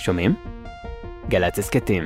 [0.00, 0.34] שומעים?
[1.28, 2.04] גל"צ הסכתים.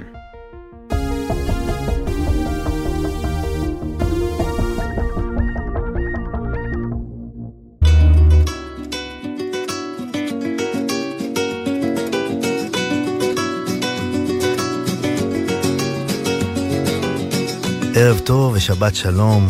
[17.97, 19.49] ערב טוב ושבת שלום,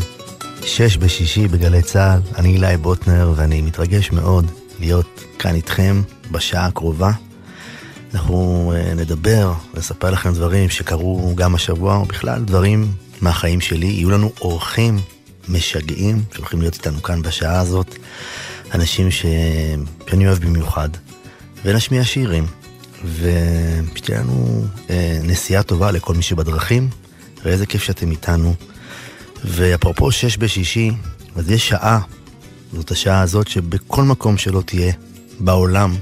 [0.62, 4.50] שש בשישי בגלי צה"ל, אני אילי בוטנר ואני מתרגש מאוד
[4.80, 7.10] להיות כאן איתכם בשעה הקרובה.
[8.14, 13.86] אנחנו uh, נדבר, נספר לכם דברים שקרו גם השבוע, או בכלל דברים מהחיים שלי.
[13.86, 15.00] יהיו לנו אורחים
[15.48, 17.94] משגעים שהולכים להיות איתנו כאן בשעה הזאת,
[18.74, 19.26] אנשים ש...
[20.10, 20.88] שאני אוהב במיוחד,
[21.64, 22.46] ונשמיע שירים,
[23.04, 24.90] ושתהיה לנו uh,
[25.22, 26.88] נסיעה טובה לכל מי שבדרכים,
[27.44, 28.54] ואיזה כיף שאתם איתנו.
[29.44, 30.90] ואפרופו שש בשישי,
[31.36, 32.00] אז יש שעה,
[32.72, 34.92] זאת השעה הזאת שבכל מקום שלא תהיה
[35.40, 35.94] בעולם,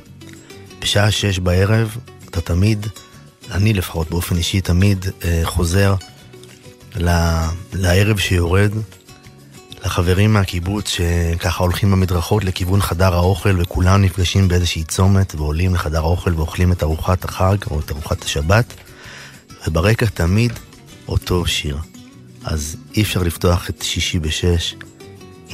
[0.83, 1.97] בשעה שש בערב,
[2.31, 2.87] אתה תמיד,
[3.51, 5.95] אני לפחות באופן אישי תמיד אה, חוזר
[6.97, 7.11] ל,
[7.73, 8.71] לערב שיורד,
[9.85, 16.35] לחברים מהקיבוץ שככה הולכים במדרכות לכיוון חדר האוכל וכולם נפגשים באיזושהי צומת ועולים לחדר האוכל
[16.35, 18.75] ואוכלים את ארוחת החג או את ארוחת השבת,
[19.67, 20.53] וברקע תמיד
[21.09, 21.79] אותו שיר.
[22.45, 24.75] אז אי אפשר לפתוח את שישי בשש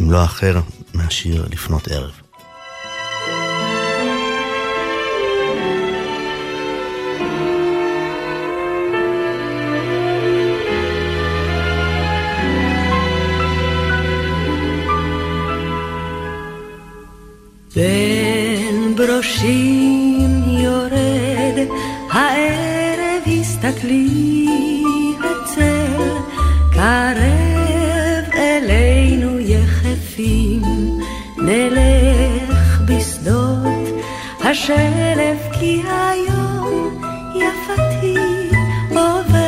[0.00, 0.60] אם לא אחר
[0.94, 2.27] מהשיר לפנות ערב.
[23.78, 24.46] הסתכלי
[25.20, 26.02] הצל
[28.34, 30.62] אלינו יחפים
[31.36, 32.80] נלך
[35.60, 37.02] כי היום
[37.34, 38.14] יפתי
[38.90, 39.38] עובר.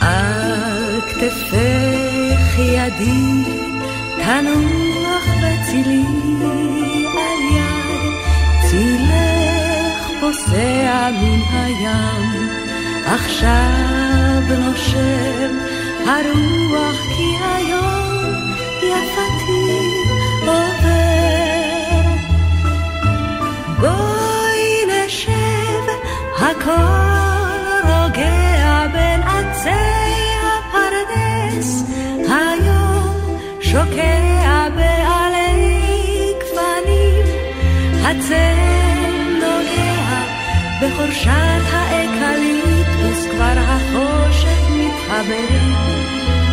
[0.00, 3.42] על כתפך ידי
[4.16, 6.35] תנוח בצילי
[11.66, 12.48] הים,
[13.06, 15.58] עכשיו נושם
[16.06, 18.34] הרוח כי היום
[18.82, 19.66] יפתי
[20.40, 22.00] עובר.
[23.80, 25.84] בואי נשב,
[26.38, 29.70] הכל רוגע בין עצי
[30.46, 31.82] הפרדס,
[32.28, 37.26] היום שוקע בעלי גפנים,
[38.04, 38.95] הצל
[40.86, 45.58] בחורשת האקליפטוס, כבר החושך מתחבר,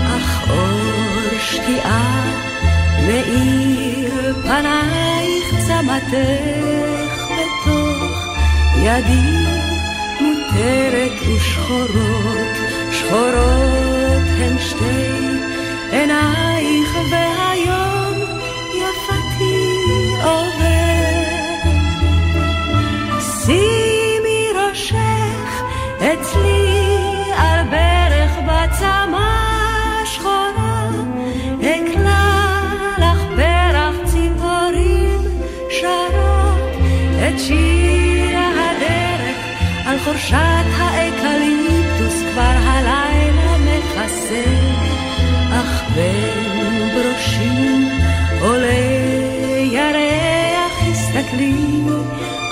[0.08, 2.24] אך אור שקיעה
[3.08, 8.28] מאיר פנייך צמתך בתוך
[8.78, 9.46] ידי
[10.22, 12.56] מותרת ושחורות,
[12.92, 15.14] שחורות הן שתי
[15.92, 18.03] עינייך והיום
[40.04, 44.44] חורשת האקליפטוס כבר הלילה מכסה.
[45.52, 47.90] אך בין ברושים
[48.42, 49.24] עולה
[49.72, 51.82] ירח, הסתכלי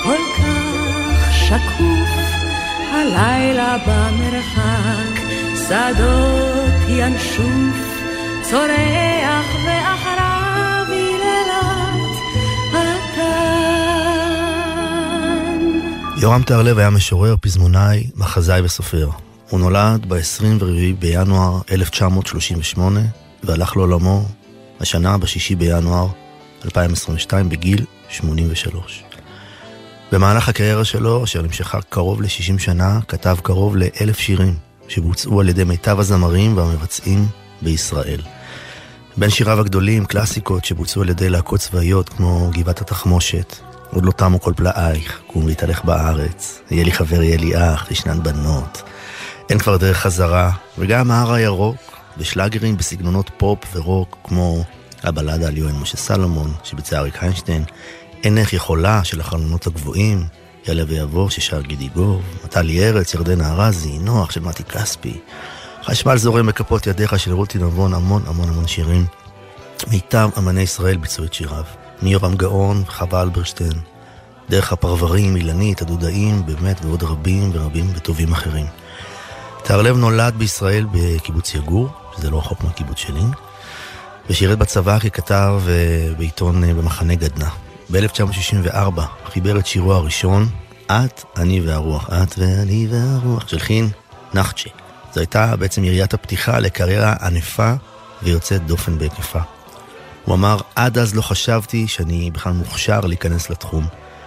[0.02, 2.10] כל כך שקוף,
[2.92, 5.20] הלילה במרחק,
[5.68, 8.02] שדות ינשוף,
[8.42, 10.01] צורח ואחריו
[16.22, 19.08] יורם טהרלב היה משורר, פזמונאי, מחזאי וסופר.
[19.50, 20.64] הוא נולד ב-24
[20.98, 23.00] בינואר 1938
[23.42, 24.28] והלך לעולמו
[24.80, 26.06] השנה ב-6 בינואר
[26.64, 29.04] 2022 בגיל 83.
[30.12, 34.54] במהלך הקריירה שלו, אשר נמשכה קרוב ל-60 שנה, כתב קרוב לאלף שירים
[34.88, 37.26] שבוצעו על ידי מיטב הזמרים והמבצעים
[37.62, 38.20] בישראל.
[39.16, 44.40] בין שיריו הגדולים, קלאסיקות שבוצעו על ידי להקות צבאיות כמו גבעת התחמושת, עוד לא תמו
[44.40, 48.82] כל פלאייך, קום להתהלך בארץ, יהיה לי חבר, יהיה לי אח, ישנן בנות.
[49.50, 51.76] אין כבר דרך חזרה, וגם ההר הירוק,
[52.18, 54.64] ושלאגרים בסגנונות פופ ורוק, כמו
[55.02, 57.64] הבלדה על יואל משה סלומון, שביצע אריק איינשטיין,
[58.24, 60.26] אין איך יכולה של החלונות הגבוהים,
[60.66, 65.20] יעלה ויבוא ששר גידי גוב, מטלי ארץ, ירדנה ארזי, נוח של מתי כספי,
[65.84, 69.06] חשמל זורם בכפות ידיך של רותי נבון, המון המון המון שירים.
[69.90, 71.64] מיטב אמני ישראל ביצעו את שיריו,
[72.02, 73.72] מיורם גאון, חווה אלברשטיין,
[74.50, 78.66] דרך הפרברים, אילנית, הדודאים, באמת, ועוד רבים ורבים וטובים אחרים.
[79.64, 83.22] תהרלב נולד בישראל בקיבוץ יגור, שזה לא רחוק מהקיבוץ שלי,
[84.30, 87.48] ושירת בצבא ככתב אה, בעיתון אה, במחנה גדנ"ע.
[87.90, 89.00] ב-1964
[89.32, 90.48] חיבר את שירו הראשון,
[90.86, 93.88] את, אני והרוח, את ואני והרוח, של חין
[94.34, 94.70] נחצ'ה.
[95.14, 97.72] זו הייתה בעצם יריית הפתיחה לקריירה ענפה
[98.22, 99.40] ויוצאת דופן בהיקפה.
[100.24, 103.86] הוא אמר, עד אז לא חשבתי שאני בכלל מוכשר להיכנס לתחום,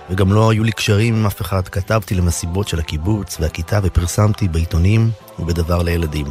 [0.09, 1.67] וגם לא היו לי קשרים עם אף אחד.
[1.67, 6.25] כתבתי למסיבות של הקיבוץ והכיתה ופרסמתי בעיתונים ובדבר לילדים.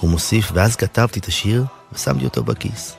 [0.00, 2.96] הוא מוסיף, ואז כתבתי את השיר ושמתי אותו בכיס.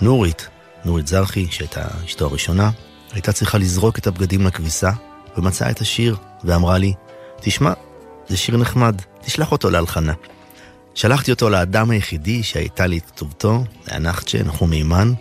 [0.00, 0.48] נורית,
[0.84, 2.70] נורית זרחי, שהייתה אשתו הראשונה,
[3.12, 4.90] הייתה צריכה לזרוק את הבגדים לכביסה,
[5.36, 6.92] ומצאה את השיר, ואמרה לי,
[7.40, 7.72] תשמע,
[8.28, 10.12] זה שיר נחמד, תשלח אותו להלחנה.
[10.94, 15.12] שלחתי אותו לאדם היחידי שהייתה לי את כתובתו, היה נחצ'ה, נחום מימן.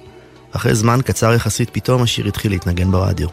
[0.52, 3.28] אחרי זמן קצר יחסית פתאום השיר התחיל להתנגן ברדיו.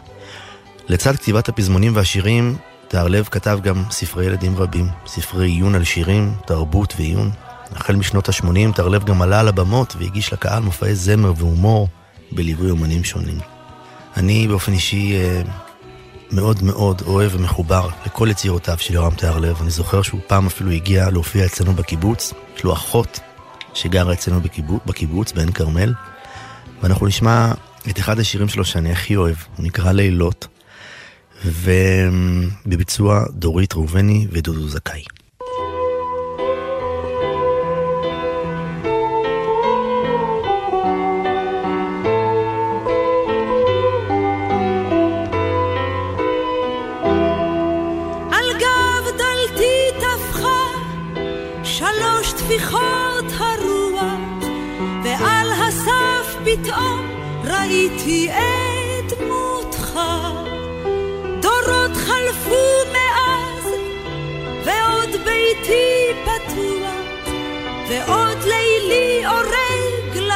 [0.87, 2.57] לצד כתיבת הפזמונים והשירים,
[2.87, 7.31] תהרלב כתב גם ספרי ילדים רבים, ספרי עיון על שירים, תרבות ועיון.
[7.75, 11.87] החל משנות ה-80 תהרלב גם עלה על הבמות והגיש לקהל מופעי זמר והומור
[12.31, 13.37] בליווי אומנים שונים.
[14.17, 15.41] אני באופן אישי אה,
[16.31, 19.57] מאוד מאוד אוהב ומחובר לכל יצירותיו של יורם תיארלב.
[19.61, 22.33] אני זוכר שהוא פעם אפילו הגיע להופיע אצלנו בקיבוץ.
[22.55, 23.19] יש לו אחות
[23.73, 25.93] שגרה אצלנו בקיבוץ, בקיבוץ בעין כרמל.
[26.83, 27.51] ואנחנו נשמע
[27.89, 30.47] את אחד השירים שלו שאני הכי אוהב, הוא נקרא לילות,
[31.45, 35.03] ובביצוע דורית ראובני ודודו זכאי.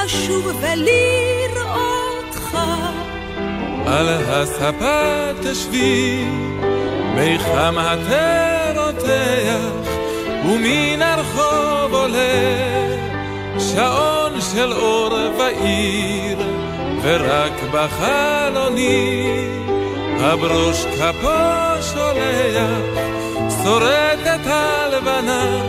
[0.06, 2.58] לשוב ולראותך.
[3.88, 6.26] על הספה תשבי,
[7.16, 9.90] מיחם הטר רותח,
[10.46, 12.88] ומן הרחוב עולה
[13.60, 16.40] שעון של אור ועיר,
[17.02, 19.26] ורק בחלוני
[20.20, 22.84] הברוש כפו שולח,
[23.64, 25.62] שורדת הלבנה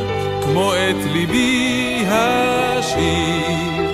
[0.42, 3.93] כמו את ליבי השיר.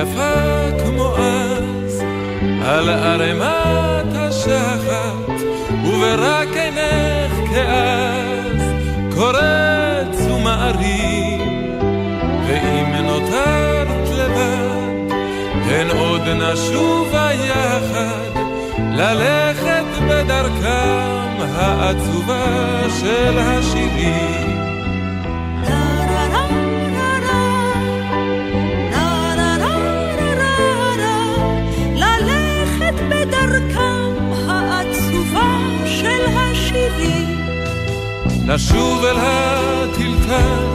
[0.00, 2.02] יפה כמו אז,
[2.64, 5.30] על ערימת השחת,
[5.84, 8.62] וברק עינך כאז,
[9.14, 11.78] קורץ ומערים,
[12.46, 15.14] ואם נותרת לבד,
[15.70, 18.40] הן עוד נשובה יחד,
[18.78, 24.49] ללכת בדרכם העצובה של השירים.
[38.54, 40.66] נשוב אל הטלטל,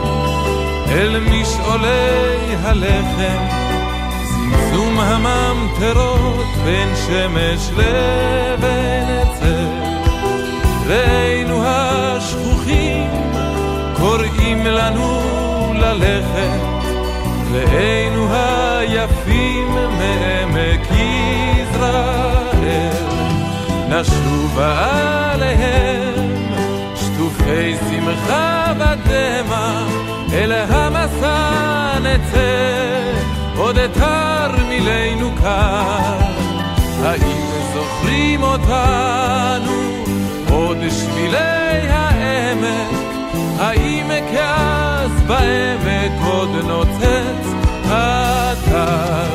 [0.88, 3.46] אל משעולי הלחם,
[4.24, 9.68] זמזום הממטרות בין שמש לבין עצר.
[10.88, 13.10] ראינו השכוחים
[13.98, 15.22] קוראים לנו
[15.76, 16.60] ללכת,
[17.52, 22.45] ראינו היפים מעמק יזרעאל,
[24.00, 26.46] נשובה עליהם
[26.96, 29.86] שטופי שמחה ודמע,
[30.34, 33.12] אל המסע נצא,
[33.58, 36.18] עוד תרמילנו כאן.
[37.04, 40.04] האם זוכרים אותנו,
[40.52, 42.92] עוד שבילי העמק,
[43.60, 47.48] האם כאז בעמק עוד נוצץ
[47.86, 49.26] אתר?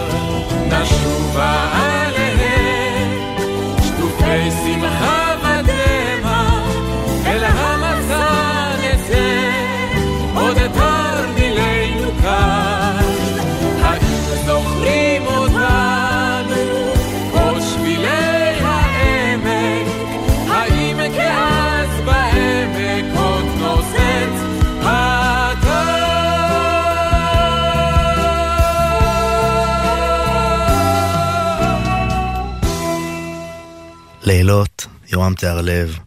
[0.69, 2.70] נשובה עליהם,
[4.31, 5.30] שטופי שמחה ודמע, אל
[35.21, 35.99] יורם תיארלב,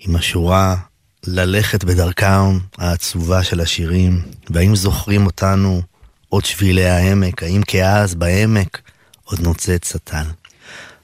[0.00, 0.76] עם השורה
[1.26, 5.82] ללכת בדרכם העצובה של השירים, והאם זוכרים אותנו
[6.28, 8.80] עוד שבילי העמק, האם כאז בעמק
[9.24, 10.24] עוד נוצץ סטל.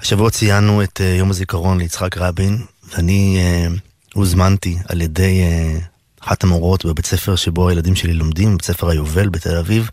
[0.01, 2.59] השבוע ציינו את uh, יום הזיכרון ליצחק רבין,
[2.93, 3.79] ואני uh,
[4.15, 9.29] הוזמנתי על ידי uh, אחת המורות בבית ספר שבו הילדים שלי לומדים, בית ספר היובל
[9.29, 9.91] בתל אביב,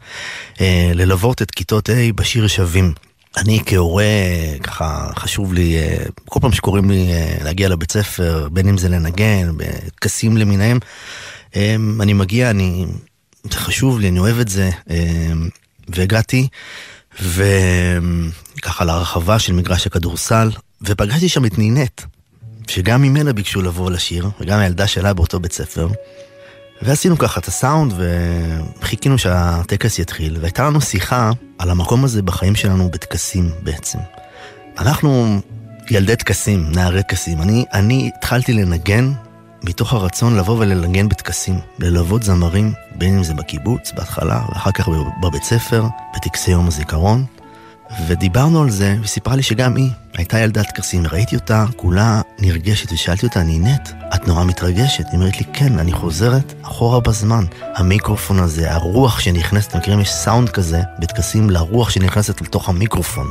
[0.56, 0.60] uh,
[0.94, 2.94] ללוות את כיתות A בשיר שווים.
[3.38, 4.04] אני כהורה,
[4.64, 8.90] ככה חשוב לי, אה, כל פעם שקוראים לי אה, להגיע לבית ספר, בין אם זה
[8.90, 10.80] לנגן, בטקסים למיניהם,
[11.56, 12.86] אה, אני מגיע, אני,
[13.52, 14.70] זה חשוב לי, אני אוהב את זה,
[15.90, 16.48] והגעתי,
[17.22, 20.52] וככה להרחבה של מגרש הכדורסל,
[20.82, 22.02] ופגשתי שם את נינט,
[22.68, 25.88] שגם ממנה ביקשו לבוא לשיר, וגם הילדה שלה באותו בית ספר.
[26.82, 27.94] ועשינו ככה את הסאונד
[28.80, 34.00] וחיכינו שהטקס יתחיל, והייתה לנו שיחה על המקום הזה בחיים שלנו בטקסים בעצם.
[34.80, 35.40] אנחנו
[35.92, 37.42] ילדי טקסים, נערי טקסים.
[37.42, 39.12] אני, אני התחלתי לנגן
[39.64, 44.90] מתוך הרצון לבוא ולנגן בטקסים, ללוות זמרים, בין אם זה בקיבוץ בהתחלה, ואחר כך
[45.22, 47.26] בבית ספר, בטקסי יום הזיכרון.
[48.08, 53.26] ודיברנו על זה, וסיפרה לי שגם היא הייתה ילדת טקסים, ראיתי אותה כולה נרגשת, ושאלתי
[53.26, 55.06] אותה, נינת, את נורא מתרגשת?
[55.12, 57.44] היא אומרת לי, כן, אני חוזרת אחורה בזמן.
[57.76, 63.28] המיקרופון הזה, הרוח שנכנסת, אתם מכירים, יש סאונד כזה בטקסים לרוח שנכנסת לתוך המיקרופון.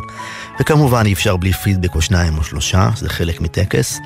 [0.61, 3.99] וכמובן אי אפשר בלי פידבק או שניים או שלושה, זה חלק מטקס.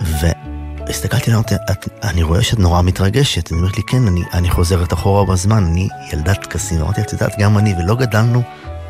[0.00, 1.42] והסתכלתי עליה,
[2.02, 3.48] אני רואה שאת נורא מתרגשת.
[3.48, 6.80] היא אומרת לי, כן, אני, אני חוזרת אחורה בזמן, אני ילדת טקסים.
[6.80, 8.42] אמרתי, את יודעת, גם אני, ולא גדלנו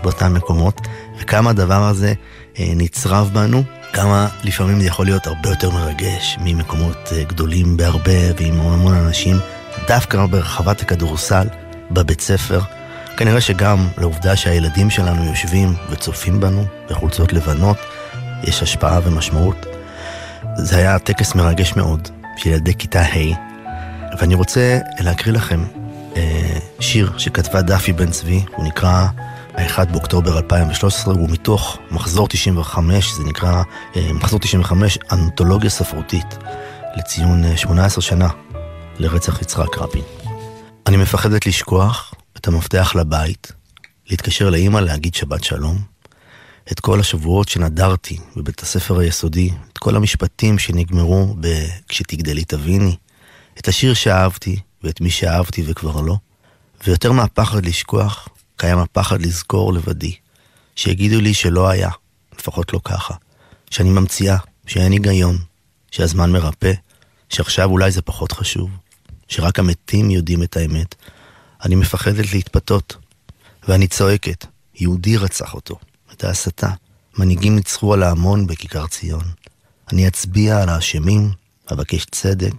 [0.02, 0.80] באותם מקומות,
[1.20, 2.12] וכמה הדבר הזה
[2.58, 3.62] אה, נצרב בנו,
[3.92, 9.36] כמה לפעמים זה יכול להיות הרבה יותר מרגש ממקומות אה, גדולים בהרבה ועם המון אנשים,
[9.88, 11.46] דווקא ברחבת הכדורסל,
[11.90, 12.60] בבית ספר.
[13.16, 17.76] כנראה שגם לעובדה שהילדים שלנו יושבים וצופים בנו בחולצות לבנות,
[18.42, 19.66] יש השפעה ומשמעות.
[20.56, 23.34] זה היה טקס מרגש מאוד של ילדי כיתה ה',
[24.18, 25.64] ואני רוצה להקריא לכם
[26.16, 29.06] אה, שיר שכתבה דפי בן צבי, הוא נקרא
[29.56, 33.62] ה-1 באוקטובר 2013 הוא מתוך מחזור 95, זה נקרא
[33.96, 36.26] אה, מחזור 95, אנתולוגיה ספרותית
[36.96, 38.28] לציון 18 אה, שנה
[38.98, 40.02] לרצח יצחק רבין.
[40.86, 43.52] אני מפחדת לשכוח את המפתח לבית,
[44.10, 45.78] להתקשר לאימא להגיד שבת שלום,
[46.72, 52.96] את כל השבועות שנדרתי בבית הספר היסודי, את כל המשפטים שנגמרו ב"כשתגדלי תביני",
[53.58, 56.16] את השיר שאהבתי ואת מי שאהבתי וכבר לא,
[56.86, 60.14] ויותר מהפחד לשכוח, קיים הפחד לזכור לבדי,
[60.76, 61.90] שיגידו לי שלא היה,
[62.38, 63.14] לפחות לא ככה,
[63.70, 64.36] שאני ממציאה,
[64.66, 65.38] שאין היגיון,
[65.90, 66.72] שהזמן מרפא,
[67.28, 68.70] שעכשיו אולי זה פחות חשוב,
[69.28, 70.94] שרק המתים יודעים את האמת.
[71.64, 72.96] אני מפחדת להתפתות,
[73.68, 75.76] ואני צועקת, יהודי רצח אותו,
[76.12, 76.70] את ההסתה.
[77.18, 79.24] מנהיגים ניצחו על ההמון בכיכר ציון.
[79.92, 81.30] אני אצביע על האשמים,
[81.72, 82.52] אבקש צדק,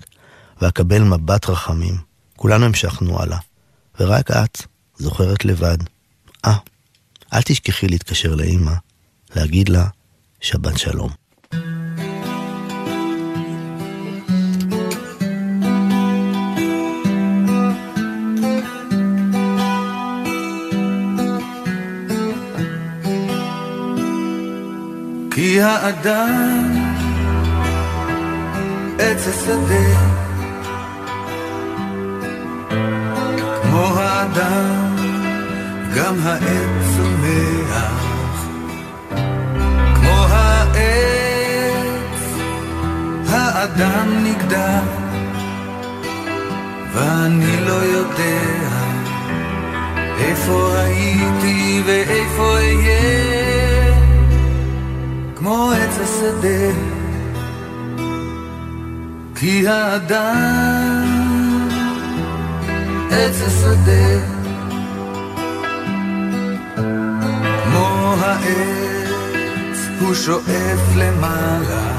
[0.62, 1.98] ואקבל מבט רחמים.
[2.36, 3.38] כולנו המשכנו הלאה,
[4.00, 4.62] ורק את,
[4.98, 5.78] זוכרת לבד.
[6.46, 6.58] אה,
[7.34, 8.74] אל תשכחי להתקשר לאימא,
[9.36, 9.88] להגיד לה
[10.42, 11.10] שבת שלום.
[25.32, 26.74] כי האדם
[29.00, 30.18] עץ השדה
[33.62, 34.87] כמו האדם,
[35.98, 38.06] גם העץ צומח.
[39.96, 42.22] כמו העץ,
[43.30, 44.80] האדם נגדע,
[46.94, 48.42] ואני לא יודע
[50.20, 53.94] איפה הייתי ואיפה אהיה,
[55.36, 56.72] כמו עץ השדה.
[59.36, 61.04] כי האדם
[63.12, 64.37] עץ השדה
[68.28, 71.92] העץ הוא שואף למעלה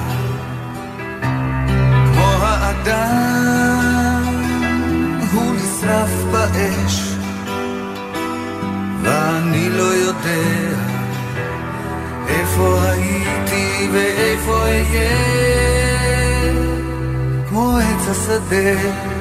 [2.13, 4.25] כמו האדם
[5.33, 7.13] הוא נשרף באש
[9.03, 10.89] ואני לא יודע
[12.29, 15.09] איפה הייתי ואיפה אהיה
[17.49, 19.18] כמו עץ השדה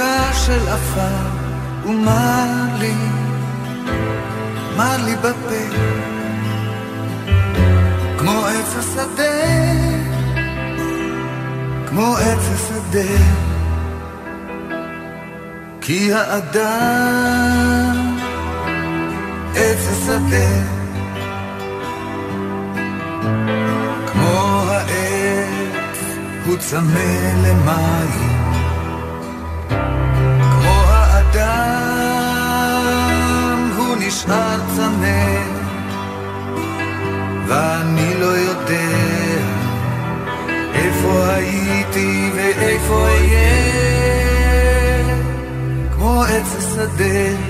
[0.00, 1.28] בחלקה של עפר,
[1.84, 2.46] ומה
[2.78, 2.94] לי,
[4.76, 5.64] מה לי בפה,
[8.18, 9.22] כמו עץ השדה,
[11.88, 13.24] כמו עץ השדה,
[15.80, 17.36] כי האדם
[19.54, 20.80] עץ השדה.
[24.06, 25.98] כמו העץ
[26.46, 28.39] הוא צמא למים
[34.20, 35.42] נשאר צמא
[37.46, 38.90] ואני לא יודע
[40.74, 43.80] איפה הייתי ואיפה אהיה.
[45.94, 47.49] כמו עץ השדה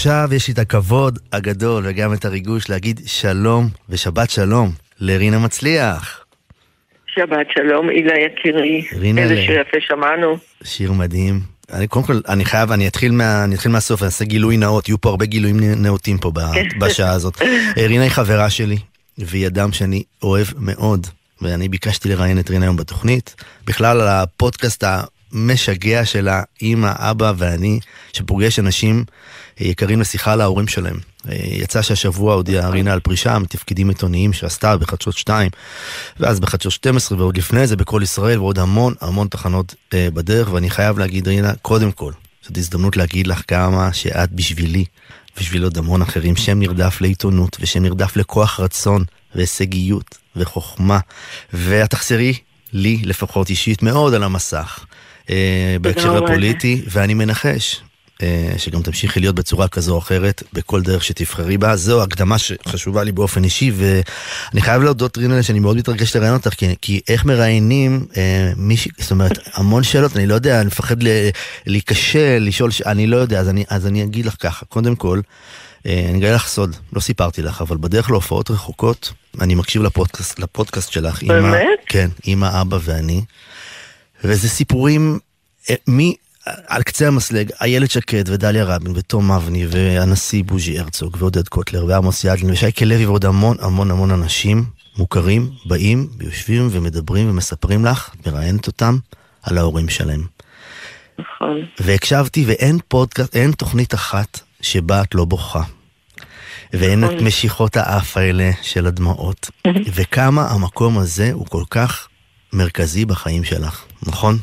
[0.00, 6.24] ועכשיו יש לי את הכבוד הגדול וגם את הריגוש להגיד שלום ושבת שלום לרינה מצליח.
[7.06, 8.86] שבת שלום, הילה יקירי.
[8.98, 10.36] רינה איזה ל- שיר יפה שמענו.
[10.64, 11.40] שיר מדהים.
[11.72, 14.88] אני קודם כל, אני חייב, אני אתחיל, מה, אני אתחיל מהסוף, אני אעשה גילוי נאות,
[14.88, 16.40] יהיו פה הרבה גילויים נאותים פה ב-
[16.80, 17.42] בשעה הזאת.
[17.42, 18.78] אה, רינה היא חברה שלי,
[19.18, 21.06] והיא אדם שאני אוהב מאוד,
[21.42, 23.34] ואני ביקשתי לראיין את רינה היום בתוכנית.
[23.66, 24.84] בכלל על הפודקאסט
[25.32, 27.80] המשגע שלה, אימא, אבא ואני,
[28.12, 29.04] שפוגש אנשים
[29.60, 30.98] אה, יקרים לשיחה על ההורים שלהם.
[31.28, 35.50] אה, יצא שהשבוע הודיעה רינה על פרישה מתפקידים עיתונאיים שעשתה בחדשות 2,
[36.20, 40.70] ואז בחדשות 12, ועוד לפני זה בכל ישראל, ועוד המון המון תחנות אה, בדרך, ואני
[40.70, 42.12] חייב להגיד, רינה, קודם כל,
[42.42, 44.84] זאת הזדמנות להגיד לך כמה שאת בשבילי,
[45.40, 50.98] בשביל עוד המון אחרים, שם נרדף לעיתונות, ושם נרדף לכוח רצון, והישגיות, וחוכמה,
[51.52, 52.34] ואת תחסרי
[52.72, 54.84] לי לפחות אישית מאוד על המסך.
[55.30, 56.24] אה, בהקשר.
[56.24, 57.80] הפוליטי, ואני מנחש
[58.22, 61.76] אה, שגם תמשיכי להיות בצורה כזו או אחרת בכל דרך שתבחרי בה.
[61.76, 66.54] זו הקדמה שחשובה לי באופן אישי, ואני חייב להודות, רינה, שאני מאוד מתרגש לראיין אותך,
[66.54, 70.96] כי, כי איך מראיינים אה, מישהי, זאת אומרת, המון שאלות, אני לא יודע, אני מפחד
[71.66, 75.20] להיכשל, לשאול, ש- אני לא יודע, אז אני, אז אני אגיד לך ככה, קודם כל,
[75.86, 80.38] אה, אני אגלה לך סוד, לא סיפרתי לך, אבל בדרך להופעות רחוקות, אני מקשיב לפודקאסט,
[80.38, 81.22] לפודקאסט שלך.
[81.22, 81.68] באמת?
[81.86, 83.22] כן, אמא, אבא ואני.
[84.24, 85.18] וזה סיפורים
[85.70, 86.14] אה, מי...
[86.66, 92.24] על קצה המסלג, איילת שקד ודליה רבין ותום אבני והנשיא בוז'י הרצוג ועודד קוטלר ועמוס
[92.24, 94.64] ידלין ושייקה לוי ועוד המון המון המון אנשים
[94.98, 98.96] מוכרים, באים ויושבים ומדברים ומספרים לך, את מראיינת אותם,
[99.42, 100.26] על ההורים שלהם.
[101.18, 101.66] נכון.
[101.80, 105.62] והקשבתי ואין פודקאסט, אין תוכנית אחת שבה את לא בוכה.
[106.72, 107.26] ואין את נכון.
[107.26, 109.50] משיכות האף האלה של הדמעות.
[109.94, 112.08] וכמה המקום הזה הוא כל כך
[112.52, 114.34] מרכזי בחיים שלך, נכון?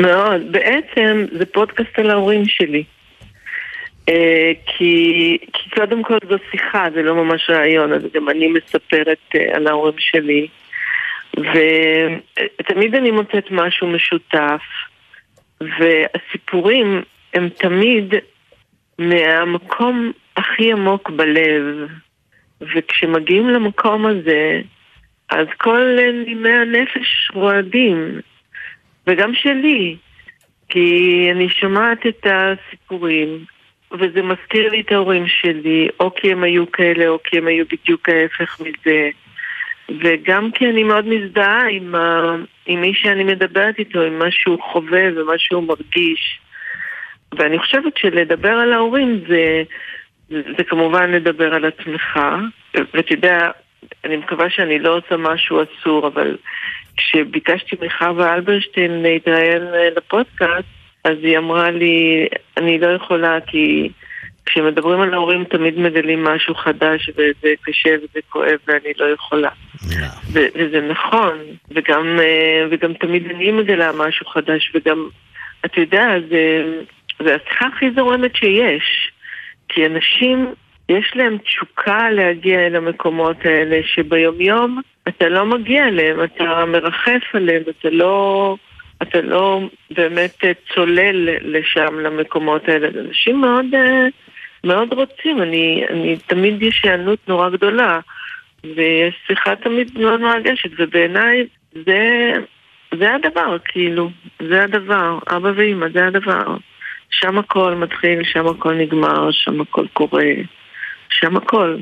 [0.00, 0.52] מאוד.
[0.52, 2.84] בעצם זה פודקאסט על ההורים שלי.
[4.08, 9.18] אה, כי, כי קודם כל זו שיחה, זה לא ממש רעיון, אז גם אני מספרת
[9.34, 10.46] אה, על ההורים שלי.
[11.36, 14.62] ותמיד אני מוצאת משהו משותף,
[15.60, 17.02] והסיפורים
[17.34, 18.14] הם תמיד
[18.98, 21.88] מהמקום הכי עמוק בלב.
[22.60, 24.60] וכשמגיעים למקום הזה,
[25.30, 28.20] אז כל נימי הנפש רועדים.
[29.06, 29.96] וגם שלי,
[30.68, 33.44] כי אני שומעת את הסיפורים,
[33.92, 37.64] וזה מזכיר לי את ההורים שלי, או כי הם היו כאלה, או כי הם היו
[37.72, 39.10] בדיוק ההפך מזה.
[40.00, 42.36] וגם כי אני מאוד מזדהה עם, ה...
[42.66, 46.40] עם מי שאני מדברת איתו, עם מה שהוא חווה ומה שהוא מרגיש.
[47.38, 49.62] ואני חושבת שלדבר על ההורים זה,
[50.28, 52.20] זה, זה כמובן לדבר על עצמך.
[52.94, 53.50] ואתה יודע,
[54.04, 56.36] אני מקווה שאני לא עושה משהו אסור, אבל
[56.96, 59.62] כשביקשתי מחווה אלברשטיין להתראיין
[59.96, 60.68] לפודקאסט,
[61.04, 63.90] אז היא אמרה לי, אני לא יכולה כי
[64.46, 69.50] כשמדברים על ההורים תמיד מגלים משהו חדש וזה קשה וזה כואב ואני לא יכולה.
[70.32, 71.38] ו- וזה נכון,
[71.70, 75.08] וגם, אה, וגם תמיד אני מגלה משהו חדש וגם,
[75.64, 76.64] אתה יודע, זה,
[77.22, 79.10] זה השיחה הכי זורמת שיש.
[79.68, 80.54] כי אנשים,
[80.88, 87.62] יש להם תשוקה להגיע אל המקומות האלה שביומיום אתה לא מגיע אליהם, אתה מרחף עליהם,
[87.70, 88.56] אתה לא...
[89.02, 90.44] אתה לא באמת
[90.74, 92.88] צולל לשם, למקומות האלה.
[93.00, 94.06] אנשים מאוד, אה,
[94.64, 98.00] מאוד רוצים, אני, אני תמיד יש היענות נורא גדולה,
[98.64, 101.46] ויש שיחה תמיד מאוד מרגשת, ובעיניי
[101.86, 102.32] זה,
[102.98, 104.10] זה הדבר, כאילו,
[104.48, 106.56] זה הדבר, אבא ואמא, זה הדבר.
[107.10, 110.32] שם הכל מתחיל, שם הכל נגמר, שם הכל קורה,
[111.20, 111.78] שם הכל.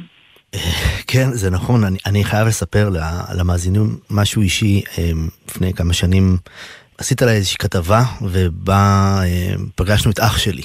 [1.06, 2.90] כן, זה נכון, אני, אני חייב לספר
[3.34, 4.82] למאזינים משהו אישי.
[4.98, 5.10] אה,
[5.48, 6.36] לפני כמה שנים
[6.98, 10.62] עשית עליי איזושהי כתבה, ובה אה, פגשנו את אח שלי.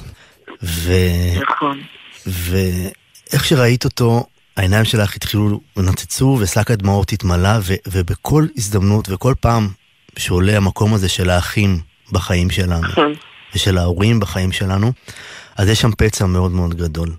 [0.64, 0.92] ו...
[1.50, 1.82] נכון.
[2.26, 4.26] ואיך שראית אותו,
[4.58, 7.74] העיניים שלך התחילו, נצצו ושק הדמעות התמלא, ו...
[7.88, 9.68] ובכל הזדמנות וכל פעם
[10.18, 11.80] שעולה המקום הזה של האחים
[12.12, 13.14] בחיים שלנו, נכון.
[13.56, 14.92] ושל ההורים בחיים שלנו,
[15.58, 17.10] אז יש שם פצע מאוד מאוד גדול.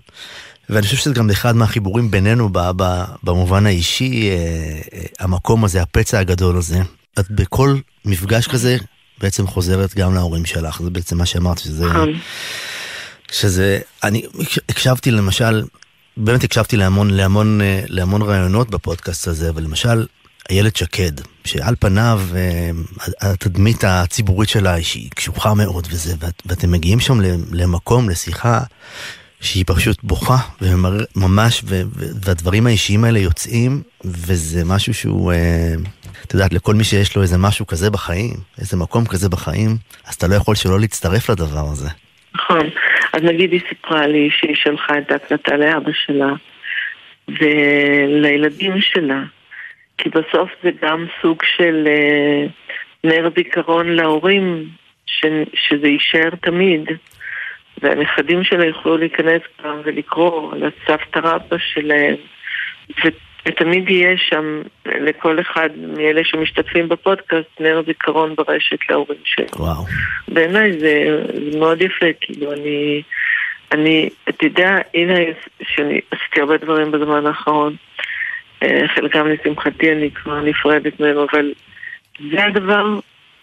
[0.69, 2.49] ואני חושב שזה גם אחד מהחיבורים בינינו
[3.23, 4.35] במובן האישי, אה,
[4.93, 6.81] אה, המקום הזה, הפצע הגדול הזה.
[7.19, 8.77] את בכל מפגש כזה
[9.21, 11.85] בעצם חוזרת גם להורים שלך, זה בעצם מה שאמרת, שזה...
[11.85, 12.09] נכון.
[13.31, 14.23] שזה, אני
[14.69, 15.63] הקשבתי למשל,
[16.17, 20.05] באמת הקשבתי להמון, להמון, אה, להמון רעיונות בפודקאסט הזה, אבל למשל,
[20.49, 21.11] איילת שקד,
[21.45, 22.71] שעל פניו אה,
[23.21, 27.19] התדמית הציבורית שלה שהיא קשוחה מאוד וזה, ואת, ואתם מגיעים שם
[27.51, 28.61] למקום, לשיחה,
[29.41, 31.63] שהיא פשוט בוכה, וממש,
[32.25, 35.73] והדברים האישיים האלה יוצאים, וזה משהו שהוא, אה,
[36.25, 39.69] את יודעת, לכל מי שיש לו איזה משהו כזה בחיים, איזה מקום כזה בחיים,
[40.07, 41.89] אז אתה לא יכול שלא להצטרף לדבר הזה.
[42.35, 42.69] נכון.
[43.13, 46.33] אז נגיד היא סיפרה לי שהיא שלחה את ההקלטה לאבא שלה
[47.27, 49.23] ולילדים שלה,
[49.97, 52.47] כי בסוף זה גם סוג של אה,
[53.03, 54.65] נר זיכרון להורים,
[55.05, 56.81] ש, שזה יישאר תמיד.
[57.81, 62.15] והנכדים שלה יוכלו להיכנס כבר ולקרוא על הסבתא רבא שלהם,
[63.45, 69.45] ותמיד יהיה שם לכל אחד מאלה שמשתתפים בפודקאסט נר זיכרון ברשת להורים שלו.
[69.55, 69.85] וואו.
[70.27, 73.01] בעיניי זה, זה מאוד יפה, כאילו אני,
[73.71, 75.13] אני, אתה יודע, הנה
[75.63, 77.75] שאני עשיתי הרבה דברים בזמן האחרון,
[78.63, 81.53] אה, חלקם לשמחתי אני כבר נפרדת מהם, אבל
[82.31, 82.85] זה הדבר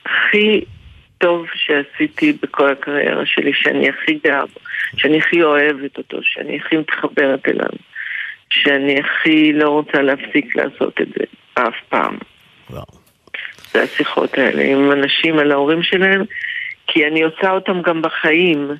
[0.05, 0.65] הכי
[1.19, 4.61] טוב שעשיתי בכל הקריירה שלי, שאני הכי גאה בו,
[4.97, 7.71] שאני הכי אוהבת אותו, שאני הכי מתחברת אליו,
[8.51, 11.25] שאני הכי לא רוצה להפסיק לעשות את זה
[11.55, 12.19] אף פעם.
[12.71, 12.85] וואו.
[13.73, 16.23] זה השיחות האלה עם אנשים על ההורים שלהם,
[16.87, 18.71] כי אני עושה אותם גם בחיים.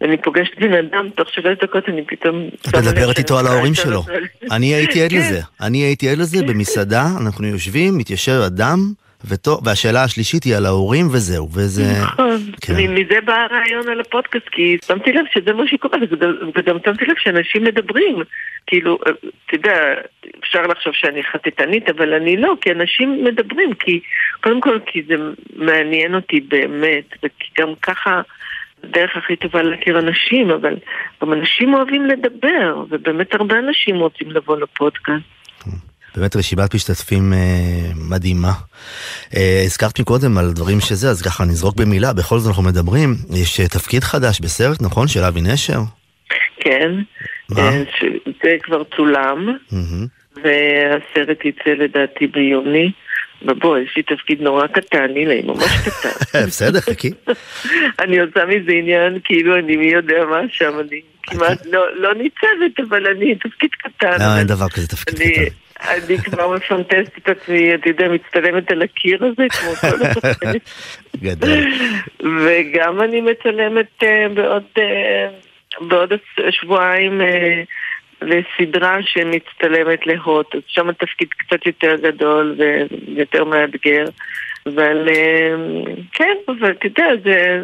[0.00, 2.48] ואני פוגשת בן אדם, תוך שלוש דקות אני פתאום...
[2.68, 4.02] את מדברת איתו על ההורים שלו.
[4.50, 5.40] אני הייתי עד לזה.
[5.60, 8.78] אני הייתי עד לזה במסעדה, אנחנו יושבים, מתיישר אדם.
[9.28, 11.82] וטוב, והשאלה השלישית היא על ההורים וזהו, וזה...
[12.02, 12.74] נכון, כן.
[12.94, 15.98] מזה בא הרעיון על הפודקאסט, כי שמתי לב שזה מה שקורה,
[16.56, 18.16] וגם שמתי לב שאנשים מדברים.
[18.66, 18.98] כאילו,
[19.46, 19.94] אתה יודע,
[20.40, 24.00] אפשר לחשוב שאני חטטנית, אבל אני לא, כי אנשים מדברים, כי
[24.42, 25.14] קודם כל כי זה
[25.56, 28.20] מעניין אותי באמת, וכי גם ככה...
[28.84, 30.76] הדרך הכי טובה להכיר אנשים, אבל
[31.22, 35.39] גם אנשים אוהבים לדבר, ובאמת הרבה אנשים רוצים לבוא לפודקאסט.
[36.16, 37.38] באמת רשימת משתתפים אה,
[38.10, 38.52] מדהימה.
[39.36, 43.14] אה, הזכרת מקודם על דברים שזה, אז ככה נזרוק במילה, בכל זאת אנחנו מדברים.
[43.36, 45.08] יש אה, תפקיד חדש בסרט, נכון?
[45.08, 45.80] של אבי נשר?
[46.60, 46.90] כן.
[47.48, 47.60] מה?
[47.60, 47.82] אה,
[48.42, 50.36] זה כבר צולם, mm-hmm.
[50.36, 52.92] והסרט יצא לדעתי ביוני.
[53.42, 56.46] ובוא, יש לי תפקיד נורא קטן, הנה, ממש קטן.
[56.46, 57.10] בסדר, חכי.
[58.02, 62.88] אני עושה מזה עניין, כאילו אני מי יודע מה שם, אני כמעט לא, לא ניצבת,
[62.88, 64.16] אבל אני תפקיד קטן.
[64.20, 65.69] לא, אין דבר כזה תפקיד קטן.
[65.88, 70.62] אני כבר מפנטסת את עצמי, אתה יודע, מצטלמת על הקיר הזה, כמו כל התפקיד.
[71.16, 71.58] גדול.
[72.20, 75.28] וגם אני מצלמת אה, בעוד, אה,
[75.80, 76.12] בעוד
[76.50, 77.62] שבועיים אה,
[78.22, 84.04] לסדרה שמצטלמת להוט, אז שם התפקיד קצת יותר גדול ויותר מאתגר.
[84.66, 85.54] אבל אה,
[86.12, 87.62] כן, אבל אתה יודע, זה,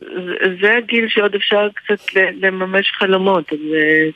[0.00, 3.52] זה, זה הגיל שעוד אפשר קצת לממש חלומות.
[3.52, 4.08] אז אה,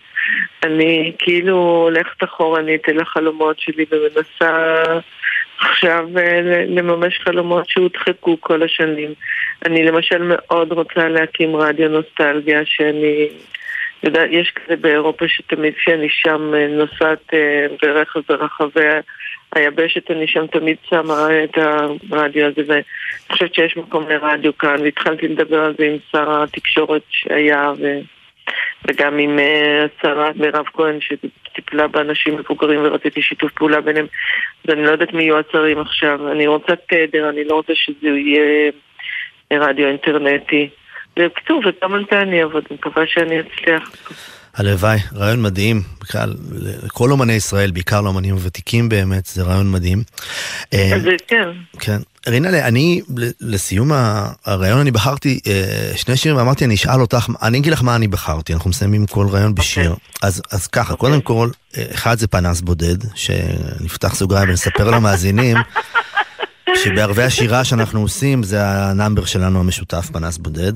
[0.62, 4.82] אני כאילו הולכת אחורנית אל החלומות שלי ומנסה
[5.58, 9.10] עכשיו אה, לממש חלומות שהודחקו כל השנים.
[9.66, 13.28] אני למשל מאוד רוצה להקים רדיו נוסטלגיה שאני...
[14.30, 17.34] יש כזה באירופה שתמיד כשאני שם נוסעת
[17.82, 18.80] ברכב ברחבי
[19.54, 21.58] היבשת, אני שם תמיד שמה את
[22.10, 22.82] הרדיו הזה, ואני
[23.32, 27.98] חושבת שיש מקום לרדיו כאן, והתחלתי לדבר על זה עם שר התקשורת שהיה, ו...
[28.88, 34.06] וגם עם uh, השרה מירב כהן שטיפלה באנשים מבוגרים ורציתי שיתוף פעולה ביניהם.
[34.64, 36.32] אז אני לא יודעת מי יהיו השרים עכשיו.
[36.32, 38.70] אני רוצה תדר, אני לא רוצה שזה יהיה
[39.52, 40.68] רדיו אינטרנטי.
[41.16, 43.90] בקיצור, וגם על זה אני אעבוד, אני מקווה שאני אצליח
[44.56, 46.34] הלוואי, רעיון מדהים, בכלל,
[46.82, 50.02] לכל אומני ישראל, בעיקר לאומנים הוותיקים באמת, זה רעיון מדהים.
[50.72, 51.48] אה, זה כן.
[51.78, 51.98] כן.
[52.26, 53.00] רינה, אני,
[53.40, 53.90] לסיום
[54.44, 58.08] הרעיון אני בחרתי אה, שני שירים ואמרתי אני אשאל אותך, אני אגיד לך מה אני
[58.08, 59.90] בחרתי, אנחנו מסיימים כל רעיון בשיר.
[59.90, 59.94] Okay.
[59.94, 60.28] אוקיי.
[60.28, 60.92] אז, אז ככה, okay.
[60.92, 61.10] אוקיי.
[61.10, 65.56] קודם כל, אה, אחד זה פנס בודד, שנפתח סוגריים ונספר למאזינים.
[66.74, 70.72] שבערבי השירה שאנחנו עושים זה ה number שלנו המשותף פנס בודד.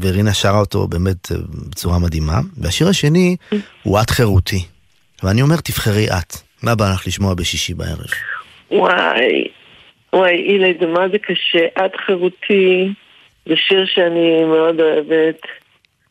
[0.00, 1.36] ורינה שרה אותו באמת אה,
[1.70, 2.40] בצורה מדהימה.
[2.56, 3.36] והשיר השני
[3.82, 4.64] הוא את חירותי
[5.22, 8.06] ואני אומר תבחרי את מה בא לך לשמוע בשישי בערב?
[8.70, 9.48] וואי
[10.12, 11.66] וואי עילי זה מה זה קשה.
[11.86, 12.92] את חירותי
[13.46, 15.40] זה שיר שאני מאוד אוהבת.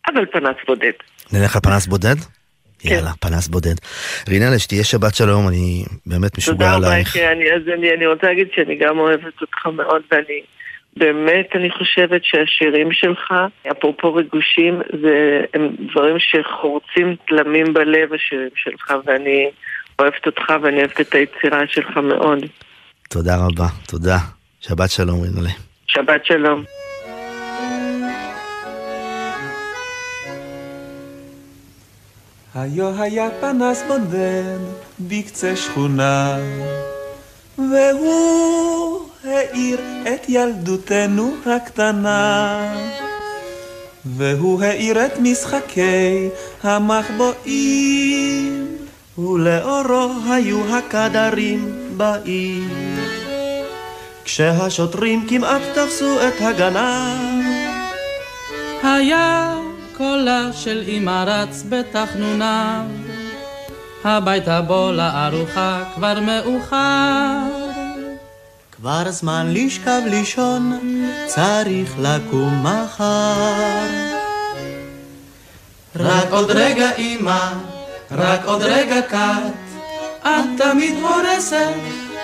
[0.08, 0.92] אבל פנס בודד.
[1.34, 2.15] נלך על פנס בודד?
[2.80, 2.89] כן.
[2.89, 3.76] יאללה, פנס בודד.
[4.30, 7.13] רינלה, שתהיה שבת שלום, אני באמת משוגע עלייך.
[7.13, 10.42] תודה רבה, אני, אז אני, אני רוצה להגיד שאני גם אוהבת אותך מאוד, ואני
[10.98, 13.34] באמת, אני חושבת שהשירים שלך,
[13.72, 19.50] אפרופו ריגושים, זה הם דברים שחורצים תלמים בלב, השירים שלך, ואני
[20.00, 22.46] אוהבת אותך ואני אוהבת את היצירה שלך מאוד.
[23.10, 24.18] תודה רבה, תודה.
[24.62, 25.50] שבת שלום, רינלה.
[25.88, 26.63] שבת שלום.
[32.55, 34.57] היו היה פנס בודד
[34.99, 36.38] בקצה שכונה,
[37.57, 39.79] והוא האיר
[40.13, 42.73] את ילדותנו הקטנה.
[44.05, 46.29] והוא האיר את משחקי
[46.63, 47.97] המחבואים,
[49.17, 52.63] ולאורו היו הקדרים בעיר.
[54.25, 57.45] כשהשוטרים כמעט תפסו את הגנב,
[58.83, 59.55] היה
[59.99, 62.81] קולה של אמא רץ בתחנוניו,
[64.03, 67.38] הביתה בוא לארוחה כבר מאוחר.
[68.71, 70.79] כבר זמן לשכב לישון,
[71.25, 73.85] צריך לקום מחר.
[75.95, 77.53] רק עוד רגע אמא,
[78.12, 79.53] רק עוד רגע קט,
[80.21, 81.73] את תמיד הורסת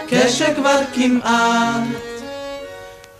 [0.07, 1.83] כשכבר כמעט.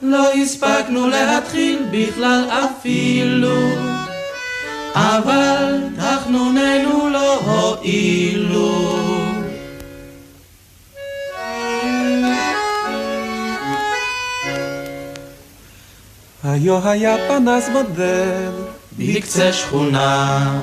[0.02, 4.05] לא הספקנו להתחיל בכלל אפילו.
[4.96, 8.98] אבל תחנוננו לא הועילו.
[16.44, 18.52] היו היה פנס בודד
[18.98, 20.60] בקצה שכונה,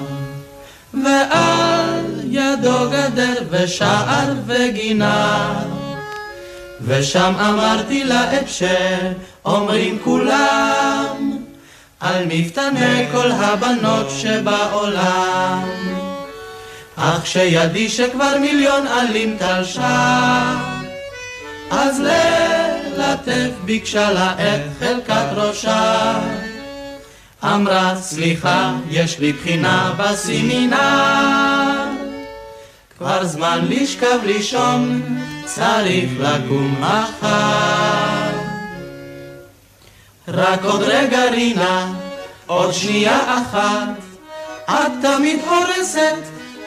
[1.05, 5.55] ועל ידו גדר ושער וגינה.
[6.81, 11.32] ושם אמרתי לה את שאומרים כולם
[12.03, 15.69] על מפתני כל הבנות שבעולם.
[16.97, 20.55] אך כשידי שכבר מיליון עלים תלשה,
[21.71, 26.15] אז ללטף ביקשה לה את חלקת ראשה.
[27.45, 31.87] אמרה, סליחה, יש לי בחינה בסמינר.
[32.99, 35.03] כבר זמן לשכב לישון,
[35.45, 38.22] צריך לקום מחר.
[40.29, 41.93] רק עוד רגע רינה,
[42.47, 43.89] עוד שנייה אחת,
[44.71, 46.17] את תמיד הורסת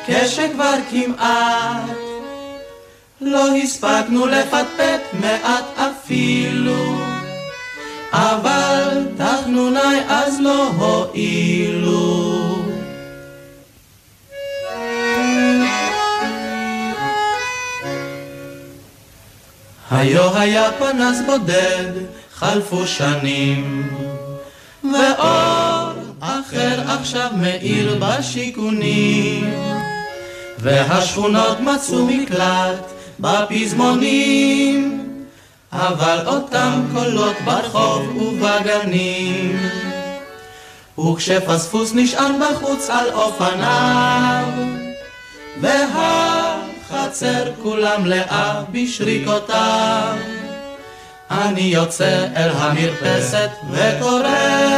[0.07, 1.89] כשכבר כמעט.
[3.21, 6.95] לא הספקנו לפטפט מעט אפילו,
[8.11, 12.55] אבל תחנוני אז לא הועילו.
[19.91, 21.91] היו היה פנס בודד
[22.35, 23.89] חלפו שנים,
[24.83, 29.53] ואור אחר עכשיו מאיר בשיכונים,
[30.59, 35.01] והשכונות מצאו מקלט בפזמונים,
[35.71, 39.59] אבל אותם קולות ברחוב ובגנים.
[40.99, 44.45] וכשפספוס נשען בחוץ על אופניו,
[45.61, 50.34] והחצר כולה מלאה בשריקותיו.
[51.31, 54.75] אני יוצא אל המרפסת וקורא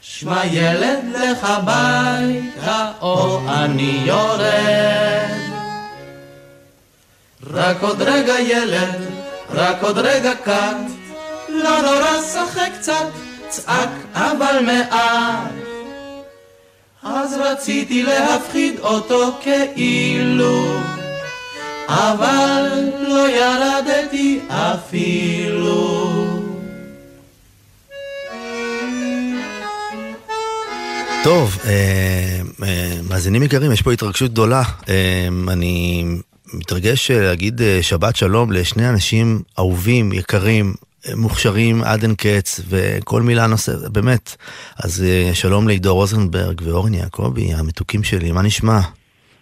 [0.00, 5.40] שמע ילד לך ביתה או אני יורד.
[7.52, 9.00] רק עוד רגע ילד,
[9.50, 10.76] רק עוד רגע קט
[11.48, 13.06] לא נורא שחק קצת,
[13.48, 15.50] צעק אבל מעט.
[17.02, 20.80] אז רציתי להפחיד אותו כאילו
[21.90, 26.10] אבל לא ירדתי אפילו.
[31.24, 34.62] טוב, אה, אה, מאזינים יקרים, יש פה התרגשות גדולה.
[34.88, 36.04] אה, אני
[36.54, 40.74] מתרגש להגיד אה, שבת שלום לשני אנשים אהובים, יקרים,
[41.14, 44.36] מוכשרים עד אין קץ, וכל מילה נוספת, באמת.
[44.76, 48.80] אז אה, שלום לעידו רוזנברג ואורן יעקבי, המתוקים שלי, מה נשמע?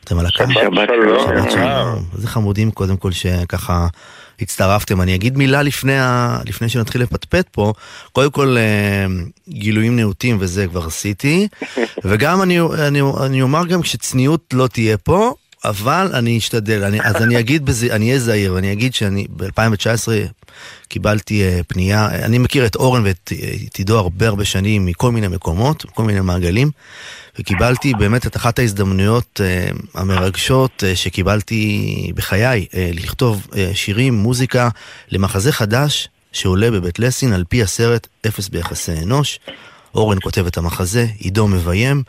[0.09, 0.45] אתם על הקו?
[0.55, 1.19] שבת שלום.
[1.27, 2.05] שבת שלום.
[2.17, 3.87] איזה חמודים קודם כל שככה
[4.41, 5.01] הצטרפתם.
[5.01, 6.39] אני אגיד מילה לפני, ה...
[6.47, 7.73] לפני שנתחיל לפטפט פה.
[8.13, 9.07] קודם כל, אה,
[9.49, 11.49] גילויים נאותים וזה כבר עשיתי.
[12.05, 15.35] וגם אני, אני, אני אומר גם שצניעות לא תהיה פה.
[15.65, 20.09] אבל אני אשתדל, אני, אז אני אגיד בזה, אני אהיה זהיר, ואני אגיד שאני ב-2019
[20.89, 23.33] קיבלתי uh, פנייה, אני מכיר את אורן ואת
[23.79, 26.71] עידו הרבה הרבה שנים מכל מיני מקומות, כל מיני מעגלים,
[27.39, 34.69] וקיבלתי באמת את אחת ההזדמנויות uh, המרגשות uh, שקיבלתי בחיי, uh, לכתוב uh, שירים, מוזיקה,
[35.11, 39.41] למחזה חדש שעולה בבית לסין על פי הסרט אפס ביחסי אנוש.
[39.95, 42.03] אורן כותב את המחזה, עידו מביים.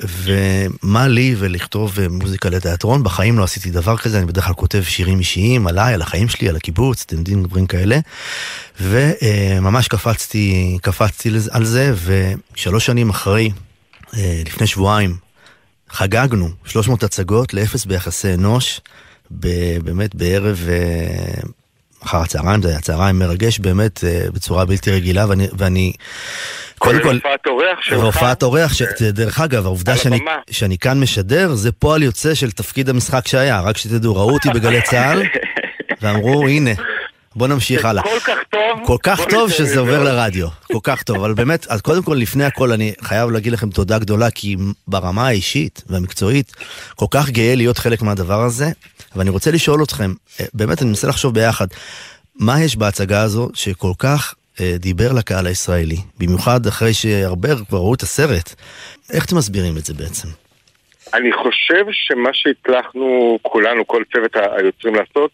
[0.00, 5.18] ומה לי ולכתוב מוזיקה לתיאטרון, בחיים לא עשיתי דבר כזה, אני בדרך כלל כותב שירים
[5.18, 7.98] אישיים עליי, על החיים שלי, על הקיבוץ, אתם יודעים דברים כאלה.
[8.80, 11.94] וממש קפצתי, קפצתי על זה,
[12.54, 13.50] ושלוש שנים אחרי,
[14.46, 15.16] לפני שבועיים,
[15.90, 18.80] חגגנו 300 הצגות לאפס ביחסי אנוש,
[19.30, 20.68] באמת בערב
[22.04, 25.92] אחר הצהריים, זה היה צהריים מרגש באמת בצורה בלתי רגילה, ואני, ואני
[26.78, 27.98] קודם כל, הופעת אורח שלך.
[27.98, 30.18] והופעת אורח, דרך אגב, העובדה שאני,
[30.50, 33.60] שאני כאן משדר, זה פועל יוצא של תפקיד המשחק שהיה.
[33.60, 35.22] רק שתדעו, ראו אותי בגלי צה"ל,
[36.02, 36.70] ואמרו, הנה,
[37.38, 38.02] בוא נמשיך הלאה.
[38.02, 38.86] כל כך טוב.
[38.86, 40.48] כל כך טוב שזה עובר לרדיו.
[40.72, 43.98] כל כך טוב, אבל באמת, אז קודם כל, לפני הכל, אני חייב להגיד לכם תודה
[43.98, 44.56] גדולה, כי
[44.88, 46.52] ברמה האישית והמקצועית,
[46.96, 48.70] כל כך גאה להיות חלק מהדבר הזה,
[49.16, 50.12] ואני רוצה לשאול אתכם,
[50.54, 51.66] באמת, אני מנסה לחשוב ביחד,
[52.36, 54.34] מה יש בהצגה הזו שכל כך
[54.78, 58.54] דיבר לקהל הישראלי, במיוחד אחרי שהרבה כבר ראו את הסרט.
[59.12, 60.28] איך אתם מסבירים את זה בעצם?
[61.14, 65.30] אני חושב שמה שהצלחנו כולנו, כל צוות היוצרים לעשות,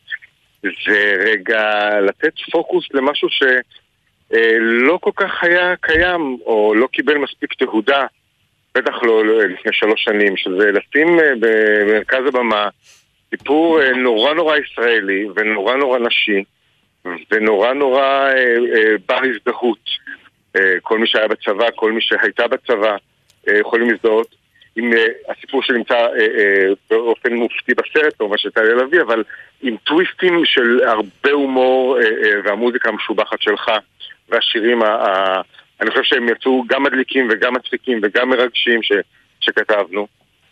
[0.86, 8.06] זה רגע לתת פוקוס למשהו שלא כל כך היה קיים, או לא קיבל מספיק תהודה,
[8.74, 12.68] בטח לא לפני שלוש שנים, שזה לשים במרכז הבמה
[13.30, 16.44] סיפור נורא נורא ישראלי ונורא נורא נשי.
[17.30, 19.90] ונורא נורא אה, אה, בר הזדהות.
[20.56, 22.96] אה, כל מי שהיה בצבא, כל מי שהייתה בצבא,
[23.48, 24.34] אה, יכולים להזדהות
[24.76, 29.24] עם אה, הסיפור שנמצא אה, אה, באופן מופתי בסרט, כמובן של טליה לביא, אבל
[29.62, 31.98] עם טוויסטים של הרבה הומור
[32.44, 33.70] והמוזיקה המשובחת שלך
[34.28, 34.82] והשירים,
[35.80, 38.92] אני חושב שהם יצאו גם מדליקים וגם מצחיקים וגם מרגשים ש,
[39.40, 40.06] שכתבנו.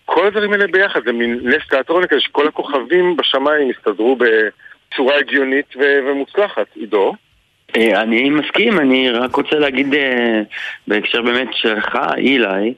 [0.04, 4.24] כל הדברים האלה ביחד, זה מין נס תיאטרוני כזה שכל הכוכבים בשמיים הסתדרו ב...
[4.96, 6.66] צורה הגיונית ומוצלחת.
[6.74, 7.14] עידו?
[7.76, 9.94] אני מסכים, אני רק רוצה להגיד
[10.86, 12.74] בהקשר באמת שלך, אילי,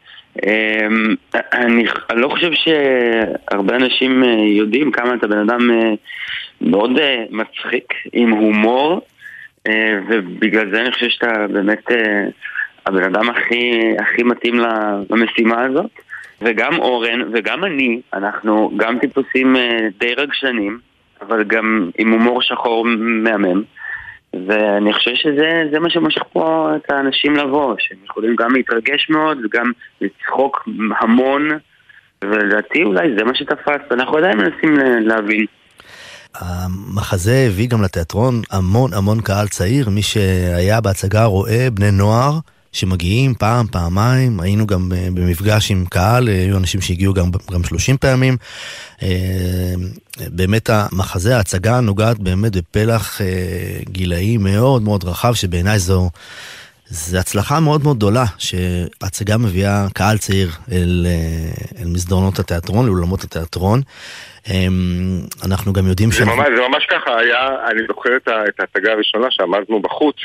[1.52, 5.70] אני לא חושב שהרבה אנשים יודעים כמה אתה בן אדם
[6.60, 6.92] מאוד
[7.30, 9.00] מצחיק, עם הומור,
[10.08, 11.84] ובגלל זה אני חושב שאתה באמת
[12.86, 14.54] הבן אדם הכי, הכי מתאים
[15.10, 15.90] למשימה הזאת.
[16.42, 19.56] וגם אורן וגם אני, אנחנו גם טיפוסים
[19.98, 20.78] די רגשנים.
[21.20, 23.62] אבל גם עם הומור שחור מהמם.
[24.48, 29.72] ואני חושב שזה מה שמושך פה את האנשים לבוא, שהם יכולים גם להתרגש מאוד וגם
[30.00, 30.68] לצחוק
[31.00, 31.48] המון,
[32.24, 35.46] ולדעתי אולי זה מה שתפס, ואנחנו עדיין מנסים להבין.
[36.35, 42.38] המחזה הביא גם לתיאטרון המון המון קהל צעיר, מי שהיה בהצגה רואה בני נוער
[42.75, 48.37] שמגיעים פעם, פעמיים, היינו גם במפגש עם קהל, היו אנשים שהגיעו גם, גם 30 פעמים.
[50.20, 53.20] באמת המחזה, ההצגה נוגעת באמת בפלח
[53.90, 56.10] גילאי מאוד מאוד רחב, שבעיניי זו...
[56.90, 61.06] זו הצלחה מאוד מאוד גדולה, שהצגה מביאה קהל צעיר אל,
[61.79, 63.83] אל מסדרונות התיאטרון, לאולמות התיאטרון.
[65.46, 66.18] אנחנו גם יודעים ש...
[66.18, 70.16] זה, ממש, זה ממש ככה היה, אני זוכר את ההצגה הראשונה שעמדנו בחוץ,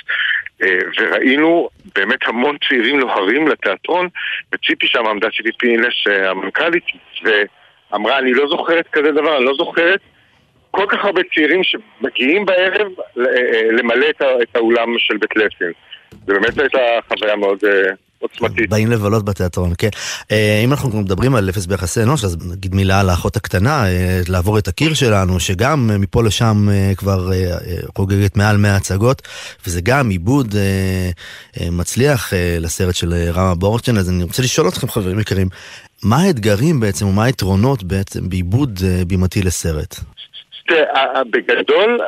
[0.97, 4.07] וראינו באמת המון צעירים לוהרים לתיאטרון,
[4.53, 5.93] וציפי שם עמדה, ציפי פינס,
[6.29, 6.83] המנכ"לית,
[7.23, 9.99] ואמרה, אני לא זוכרת כזה דבר, אני לא זוכרת
[10.71, 12.87] כל כך הרבה צעירים שמגיעים בערב
[13.71, 14.05] למלא
[14.41, 15.71] את האולם של בית לסין.
[16.11, 17.59] זה באמת הייתה חוויה מאוד
[18.19, 18.69] עוצמתית.
[18.69, 19.89] באים לבלות בתיאטרון, כן.
[20.31, 24.21] אה, אם אנחנו מדברים על אפס ביחסי אנוש, אז נגיד מילה על האחות הקטנה, אה,
[24.27, 27.31] לעבור את הקיר שלנו, שגם מפה לשם אה, כבר
[27.95, 29.21] חוגגת מעל 100 הצגות,
[29.67, 30.55] וזה גם עיבוד
[31.71, 35.49] מצליח לסרט של רמה בורצ'ן, אז אני רוצה לשאול אתכם, חברים יקרים,
[36.03, 39.99] מה האתגרים בעצם, ומה היתרונות בעצם בעיבוד בימתי לסרט?
[40.69, 41.99] תראה, בגדול,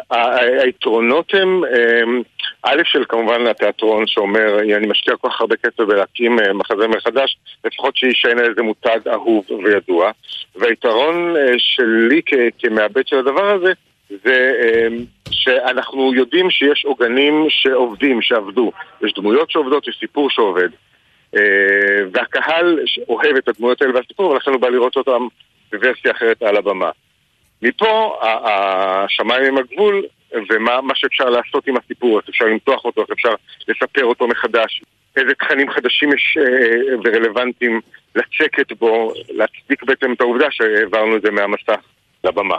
[0.63, 1.61] היתרונות הם,
[2.63, 7.37] א' של כמובן התיאטרון שאומר, אני משקיע כל כך הרבה כסף בלהקים אה, מחזה מחדש,
[7.65, 10.11] לפחות שיישן איזה מותג אהוב וידוע.
[10.55, 12.21] והיתרון אה, שלי
[12.59, 13.73] כמעבד של הדבר הזה,
[14.23, 14.51] זה
[15.31, 18.71] שאנחנו יודעים שיש עוגנים שעובדים, שעבדו.
[19.03, 20.69] יש דמויות שעובדות, יש סיפור שעובד.
[21.35, 21.41] אה,
[22.13, 25.27] והקהל אוהב את הדמויות האלה והסיפור, ולכן הוא בא לראות אותם
[25.71, 26.89] בוורסיה אחרת על הבמה.
[27.61, 30.03] מפה השמיים הם הגבול,
[30.49, 33.33] ומה שאפשר לעשות עם הסיפור, איך אפשר למתוח אותו, איך אפשר
[33.67, 34.81] לספר אותו מחדש,
[35.17, 37.81] איזה תכנים חדשים יש אה, ורלוונטיים
[38.15, 41.81] לצקת בו, להצדיק בעצם את העובדה שהעברנו את זה מהמסך
[42.23, 42.57] לבמה.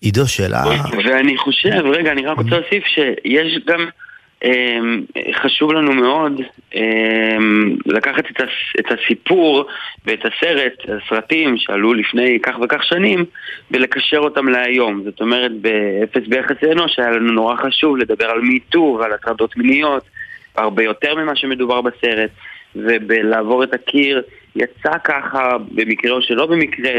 [0.00, 0.62] עידו, שאלה...
[1.04, 3.88] ואני חושב, רגע, אני רק רוצה להוסיף שיש גם...
[4.44, 6.40] אמ, חשוב לנו מאוד
[6.74, 8.24] אמ, לקחת
[8.80, 9.64] את הסיפור
[10.06, 13.24] ואת הסרט, הסרטים שעלו לפני כך וכך שנים
[13.70, 15.02] ולקשר אותם להיום.
[15.04, 20.04] זאת אומרת, באפס ביחסי אנוש היה לנו נורא חשוב לדבר על מיטו ועל הטרדות מיניות,
[20.56, 22.30] הרבה יותר ממה שמדובר בסרט,
[22.76, 24.22] ובלעבור את הקיר
[24.56, 26.92] יצא ככה, במקרה או שלא במקרה,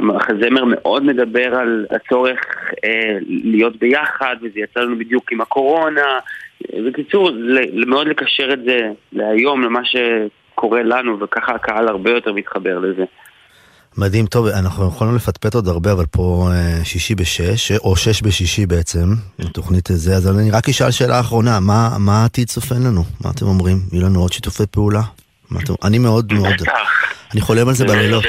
[0.00, 2.38] שהזמר מאוד מדבר על הצורך
[2.84, 6.18] אה, להיות ביחד, וזה יצא לנו בדיוק עם הקורונה.
[6.86, 7.30] בקיצור,
[7.86, 8.78] מאוד לקשר את זה
[9.12, 13.04] להיום, למה שקורה לנו, וככה הקהל הרבה יותר מתחבר לזה.
[13.98, 18.66] מדהים, טוב, אנחנו יכולנו לפטפט עוד הרבה, אבל פה אה, שישי בשש, או שש בשישי
[18.66, 19.06] בעצם,
[19.52, 23.02] תוכנית זה, אז אני רק אשאל שאלה אחרונה, מה, מה העתיד צופן לנו?
[23.24, 23.76] מה אתם אומרים?
[23.92, 25.02] יהיו לנו עוד שיתופי פעולה?
[25.84, 26.54] אני מאוד מאוד,
[27.32, 28.24] אני חולם על זה בלילות.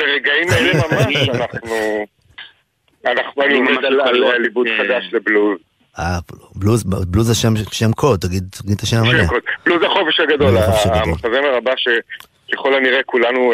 [0.00, 2.06] ברגעים אלה ממש אנחנו,
[3.06, 5.58] אנחנו אני עומד על ליבוד חדש לבלוז.
[5.98, 6.18] אה,
[6.54, 9.24] בלוז, בלוז זה שם, שם קוד, תגיד, תגיד את השם המלא.
[9.66, 13.52] בלוז החופש הגדול, המחזמר הבא שככל הנראה כולנו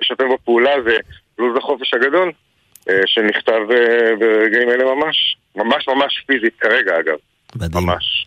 [0.00, 0.96] נשתף אה, בפעולה זה
[1.38, 2.32] בלוז החופש הגדול,
[2.90, 7.16] אה, שנכתב אה, ברגעים אלה ממש, ממש ממש פיזית כרגע אגב.
[7.56, 7.86] מדהים.
[7.86, 8.26] ממש.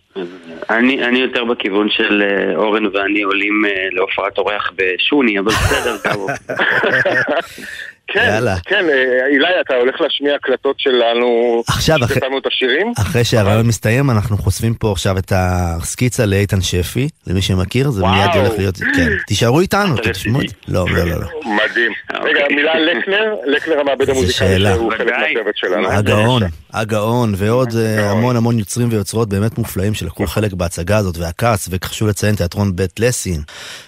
[0.69, 5.97] אני, אני יותר בכיוון של uh, אורן ואני עולים uh, להופעת אורח בשוני, אבל בסדר,
[5.97, 6.29] כאמור.
[8.13, 8.55] כן, יאללה.
[8.65, 12.93] כן, אה, אילי, אתה הולך להשמיע הקלטות שלנו, עכשיו, אחרי, את השירים?
[12.97, 18.29] אחרי שהרעיון מסתיים, אנחנו חושפים פה עכשיו את הסקיצה לאיתן שפי, למי שמכיר, זה מיד
[18.35, 20.55] הולך להיות, כן, תישארו איתנו, תשמעו את זה.
[20.67, 21.27] לא, לא, לא, לא.
[21.45, 21.91] מדהים.
[22.13, 22.55] רגע, אוקיי.
[22.55, 25.91] מילה לקנר, לקנר המעבד המוזיקלי, שהוא חלק מהצוות שלנו.
[25.91, 26.41] הגאון,
[26.73, 32.07] הגאון, ועוד אה, המון המון יוצרים ויוצרות באמת מופלאים שלקחו חלק בהצגה הזאת, והכעס, וחשוב
[32.07, 33.41] לציין תיאטרון בית לסין.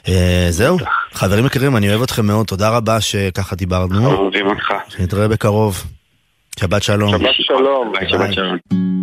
[0.07, 0.77] אה, זהו,
[1.13, 4.13] חברים יקרים, אני אוהב אתכם מאוד, תודה רבה שככה דיברנו.
[4.13, 4.73] אוהבים אותך.
[4.99, 5.83] נתראה בקרוב.
[6.59, 7.11] שבת שלום.
[7.11, 7.93] שבת שלום.
[7.93, 9.02] ביי, שבת שלום.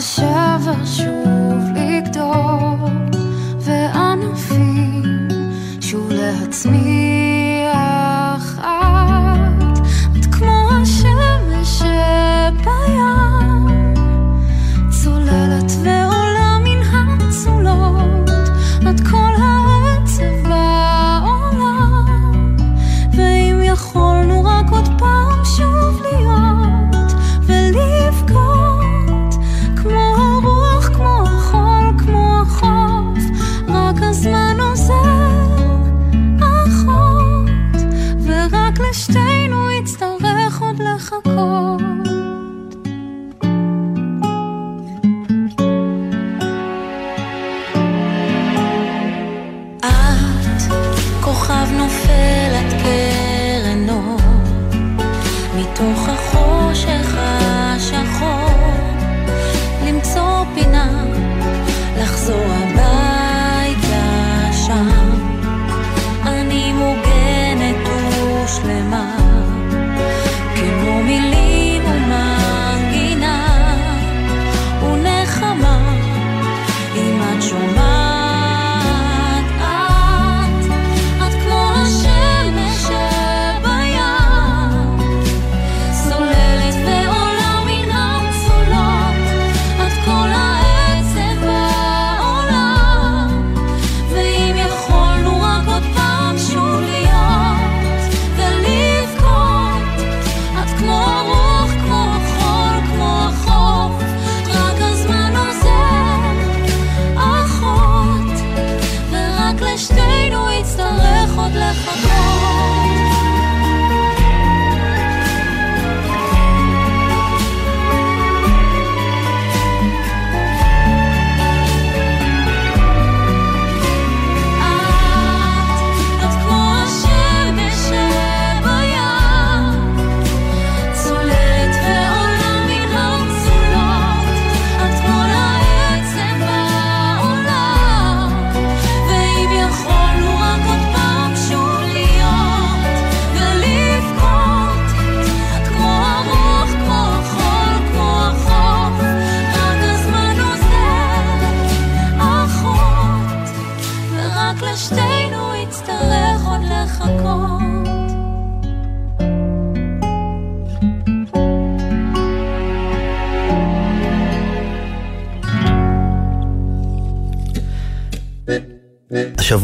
[0.00, 2.61] שלמה, כמו מילים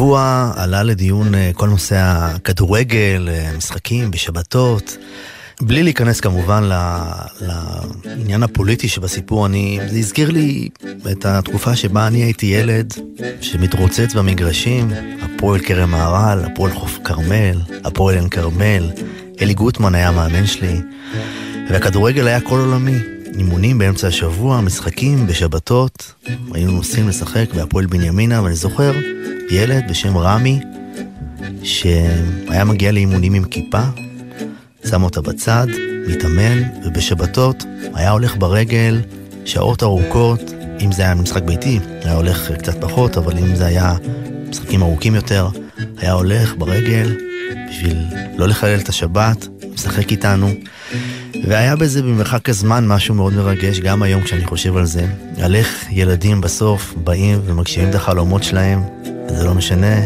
[0.08, 4.96] השבוע עלה לדיון אה, כל נושא הכדורגל, אה, משחקים בשבתות.
[5.60, 6.70] בלי להיכנס כמובן
[7.40, 10.68] לעניין הפוליטי שבסיפור, אני, זה הזכיר לי
[11.10, 12.92] את התקופה שבה אני הייתי ילד
[13.40, 14.90] שמתרוצץ במגרשים,
[15.22, 18.90] הפועל כרם מהר"ל, הפועל חוף כרמל, הפועל עין כרמל,
[19.40, 20.80] אלי גוטמן היה המאמן שלי,
[21.70, 23.17] והכדורגל היה כל עולמי.
[23.38, 26.14] אימונים באמצע השבוע, משחקים בשבתות,
[26.52, 28.92] היינו נוסעים לשחק בהפועל בנימינה, ואני זוכר
[29.50, 30.60] ילד בשם רמי,
[31.62, 33.82] שהיה מגיע לאימונים עם כיפה,
[34.90, 35.66] שם אותה בצד,
[36.08, 37.64] מתאמן, ובשבתות
[37.94, 39.00] היה הולך ברגל
[39.44, 40.40] שעות ארוכות,
[40.80, 43.94] אם זה היה משחק ביתי, היה הולך קצת פחות, אבל אם זה היה
[44.48, 45.48] משחקים ארוכים יותר,
[45.96, 47.16] היה הולך ברגל
[47.70, 47.98] בשביל
[48.36, 50.50] לא לחלל את השבת, משחק איתנו.
[51.44, 55.06] והיה בזה במרחק הזמן משהו מאוד מרגש, גם היום כשאני חושב על זה.
[55.42, 58.82] על איך ילדים בסוף באים ומגשימים את החלומות שלהם,
[59.28, 60.04] וזה לא משנה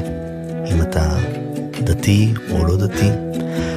[0.70, 1.16] אם אתה
[1.84, 3.10] דתי או לא דתי.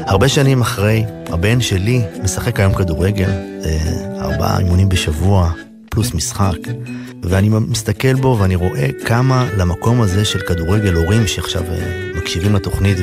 [0.06, 3.30] הרבה שנים אחרי, הבן שלי משחק היום כדורגל,
[3.66, 3.78] אה,
[4.22, 5.52] ארבעה אימונים בשבוע,
[5.90, 6.58] פלוס משחק.
[7.24, 12.98] ואני מסתכל בו ואני רואה כמה למקום הזה של כדורגל הורים שעכשיו אה, מקשיבים לתוכנית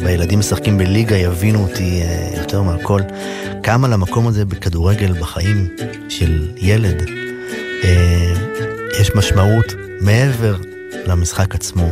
[0.00, 3.00] והילדים משחקים בליגה יבינו אותי אה, יותר מהכל,
[3.62, 5.68] כמה למקום הזה בכדורגל בחיים
[6.08, 7.02] של ילד
[9.00, 10.56] יש משמעות מעבר
[11.06, 11.88] למשחק עצמו.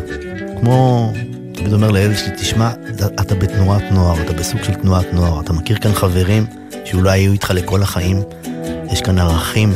[0.60, 1.12] כמו
[1.54, 2.70] תמיד אומר לילד שלי, תשמע,
[3.20, 6.46] אתה בתנועת נוער, אתה בסוג של תנועת נוער, אתה מכיר כאן חברים
[6.84, 8.22] שאולי יהיו איתך לכל החיים,
[8.92, 9.72] יש כאן ערכים,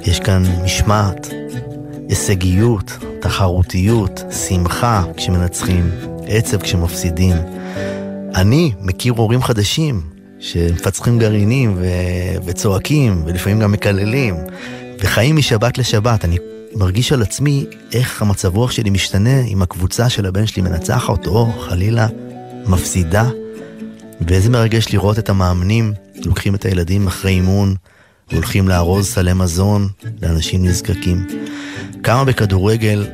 [0.00, 1.28] יש כאן משמעת,
[2.08, 5.90] הישגיות, תחרותיות, שמחה כשמנצחים,
[6.26, 7.36] עצב כשמפסידים.
[8.34, 10.00] אני מכיר הורים חדשים
[10.38, 11.86] שמפצחים גרעינים ו...
[12.44, 14.34] וצועקים, ולפעמים גם מקללים,
[15.00, 16.24] וחיים משבת לשבת.
[16.24, 16.38] אני
[16.74, 21.52] מרגיש על עצמי איך המצב רוח שלי משתנה אם הקבוצה של הבן שלי מנצחת או
[21.52, 22.06] חלילה
[22.66, 23.28] מפסידה.
[24.20, 25.92] ואיזה מרגש לראות את המאמנים
[26.24, 27.74] לוקחים את הילדים אחרי אימון
[28.30, 29.88] והולכים לארוז סלי מזון
[30.22, 31.26] לאנשים נזקקים.
[32.02, 33.06] כמה בכדורגל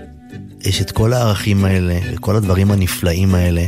[0.65, 3.67] יש את כל הערכים האלה וכל הדברים הנפלאים האלה.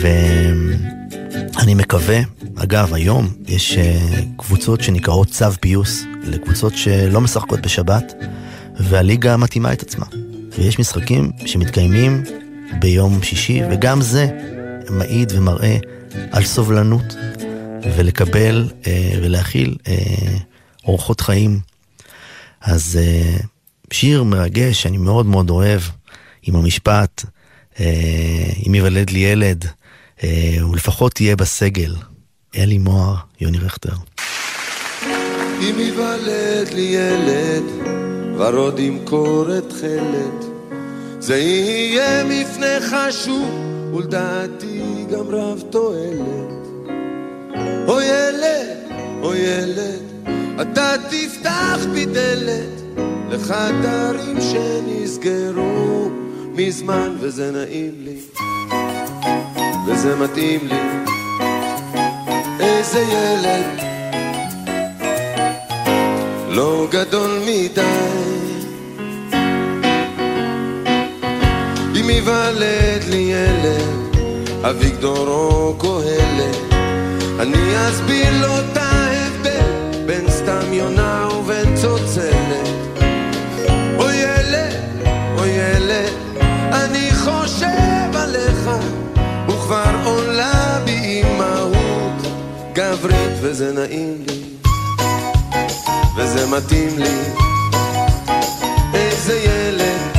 [0.00, 2.20] ואני מקווה,
[2.56, 4.00] אגב, היום יש אה,
[4.36, 8.14] קבוצות שנקראות צו פיוס, אלה קבוצות שלא משחקות בשבת,
[8.80, 10.06] והליגה מתאימה את עצמה.
[10.58, 12.22] ויש משחקים שמתקיימים
[12.80, 14.26] ביום שישי, וגם זה
[14.90, 15.76] מעיד ומראה
[16.32, 17.16] על סובלנות,
[17.96, 19.94] ולקבל אה, ולהכיל אה,
[20.84, 21.60] אורחות חיים.
[22.60, 22.98] אז
[23.92, 25.80] שיר מרגש שאני מאוד מאוד אוהב,
[26.42, 27.24] עם המשפט,
[27.80, 29.64] אה, אם ייוולד לי ילד,
[30.24, 31.94] אה, הוא לפחות יהיה בסגל.
[32.56, 33.92] אלי מוהר, יוני רכטר.
[35.60, 37.62] אם ייוולד לי ילד
[38.38, 40.44] ורוד ימכור את חלד.
[41.20, 43.50] זה יהיה מפנה חשוב,
[43.94, 46.56] ולדעתי גם רב תועלת.
[47.88, 48.76] או ילד,
[49.22, 50.02] או ילד,
[50.60, 52.75] אתה תפתח בי דלת
[53.30, 56.10] לחדרים שנסגרו
[56.52, 58.16] מזמן, וזה נעים לי,
[59.86, 60.80] וזה מתאים לי.
[62.60, 63.80] איזה ילד
[66.48, 68.16] לא גדול מדי.
[72.00, 74.16] אם ייוולד לי ילד,
[74.70, 76.72] אביגדור או קהלת,
[77.40, 82.35] אני אסביר לו את ההבדל בין סתם יונה ובין צוצלת.
[88.66, 88.84] עליך,
[89.48, 92.22] וכבר עולה בי אימהות
[92.72, 94.42] גברית וזה נעים לי.
[96.16, 97.18] וזה מתאים לי
[98.94, 100.16] איזה ילד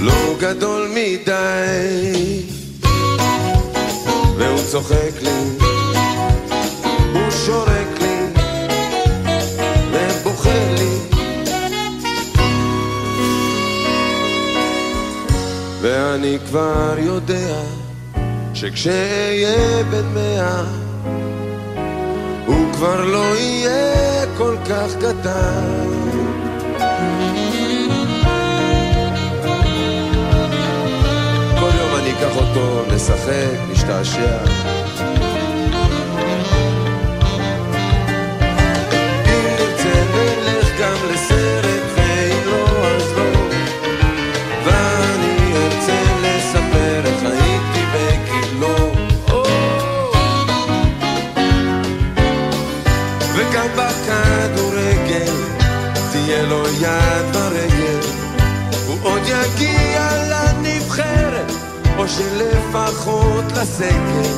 [0.00, 2.42] לא גדול מדי
[4.38, 5.63] והוא צוחק לי
[16.14, 17.56] ואני כבר יודע
[18.54, 20.64] שכשאהיה בן מאה
[22.46, 25.88] הוא כבר לא יהיה כל כך קטן.
[31.60, 34.83] כל יום אני אקח אותו, נשחק, נשתעשע.
[62.08, 64.34] שלפחות לסגל.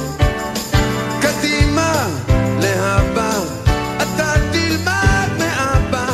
[1.20, 2.08] קדימה,
[2.60, 3.38] להבא,
[3.96, 6.06] אתה תלמד מאבא,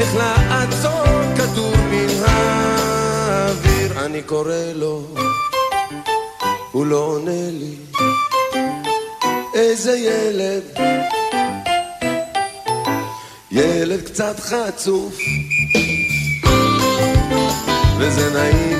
[0.00, 4.06] איך לעצור כדור מן האוויר.
[4.06, 5.02] אני קורא לו,
[6.72, 7.76] הוא לא עונה לי.
[9.54, 10.62] איזה ילד,
[13.50, 15.18] ילד קצת חצוף,
[17.98, 18.79] וזה נעים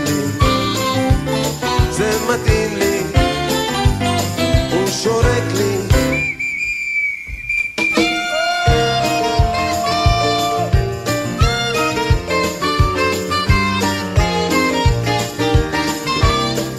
[2.35, 3.03] מתאים לי,
[4.70, 5.76] הוא שורק לי.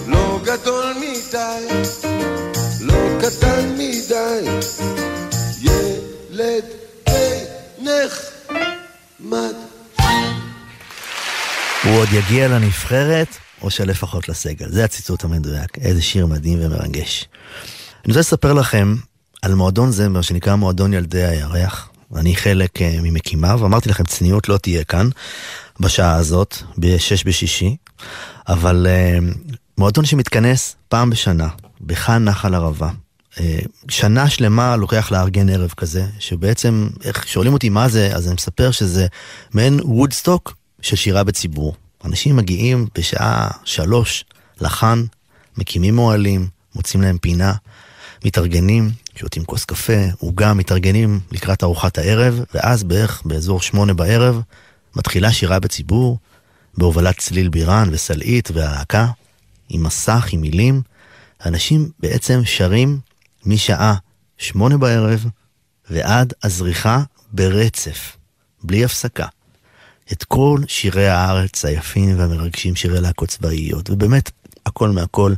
[0.07, 1.65] לא גדול מדי,
[2.81, 4.45] לא קטן מדי,
[5.61, 6.65] ילד
[7.05, 7.43] די
[7.79, 9.55] נחמד.
[11.83, 13.27] הוא עוד יגיע לנבחרת,
[13.61, 14.69] או שלפחות לסגל.
[14.69, 15.77] זה הציטוט המדויק.
[15.77, 17.25] איזה שיר מדהים ומרגש.
[18.05, 18.95] אני רוצה לספר לכם
[19.41, 21.89] על מועדון זמר שנקרא מועדון ילדי הירח.
[22.15, 25.09] אני חלק אה, ממקימיו, אמרתי לכם, צניעות לא תהיה כאן
[25.79, 27.75] בשעה הזאת, ב-6 בשישי,
[28.47, 29.17] אבל אה,
[29.77, 31.47] מועדון שמתכנס פעם בשנה,
[31.81, 32.89] בכאן נחל ערבה.
[33.39, 33.59] אה,
[33.89, 38.71] שנה שלמה לוקח לארגן ערב כזה, שבעצם, איך שואלים אותי מה זה, אז אני מספר
[38.71, 39.07] שזה
[39.53, 41.75] מעין וודסטוק של שירה בציבור.
[42.05, 44.25] אנשים מגיעים בשעה שלוש
[44.61, 45.03] לחאן,
[45.57, 47.53] מקימים אוהלים, מוצאים להם פינה,
[48.25, 54.41] מתארגנים, שותים כוס קפה, עוגה, מתארגנים לקראת ארוחת הערב, ואז בערך באזור שמונה בערב
[54.95, 56.17] מתחילה שירה בציבור,
[56.77, 59.07] בהובלת צליל בירן וסלעית והלהקה,
[59.69, 60.81] עם מסך, עם מילים.
[61.45, 62.99] אנשים בעצם שרים
[63.45, 63.95] משעה
[64.37, 65.25] שמונה בערב
[65.89, 68.17] ועד הזריחה ברצף,
[68.63, 69.25] בלי הפסקה.
[70.11, 74.31] את כל שירי הארץ היפים והמרגשים, שירי להקות צבאיות, ובאמת
[74.65, 75.33] הכל מהכל.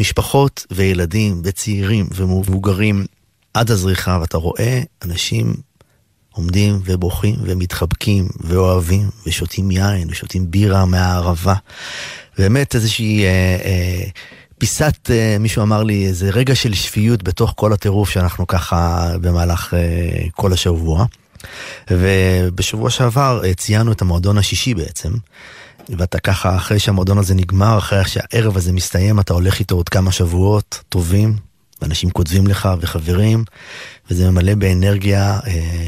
[0.00, 3.06] משפחות וילדים וצעירים ומבוגרים
[3.54, 5.54] עד הזריחה, ואתה רואה אנשים
[6.32, 11.54] עומדים ובוכים ומתחבקים ואוהבים ושותים יין ושותים בירה מהערבה.
[12.38, 14.04] באמת איזושהי אה, אה,
[14.58, 19.74] פיסת, אה, מישהו אמר לי, איזה רגע של שפיות בתוך כל הטירוף שאנחנו ככה במהלך
[19.74, 21.06] אה, כל השבוע.
[21.90, 25.12] ובשבוע שעבר אה, ציינו את המועדון השישי בעצם.
[25.88, 30.12] ואתה ככה, אחרי שהמועדון הזה נגמר, אחרי שהערב הזה מסתיים, אתה הולך איתו עוד כמה
[30.12, 31.36] שבועות טובים,
[31.82, 33.44] ואנשים כותבים לך וחברים,
[34.10, 35.86] וזה ממלא באנרגיה אה,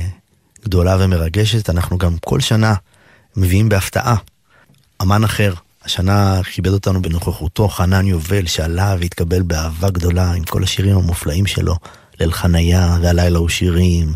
[0.64, 1.70] גדולה ומרגשת.
[1.70, 2.74] אנחנו גם כל שנה
[3.36, 4.16] מביאים בהפתעה
[5.03, 5.55] אמן אחר.
[5.84, 11.76] השנה כיבד אותנו בנוכחותו חנן יובל, שעלה והתקבל באהבה גדולה עם כל השירים המופלאים שלו,
[12.20, 14.12] ליל חניה, והלילה הוא שירים,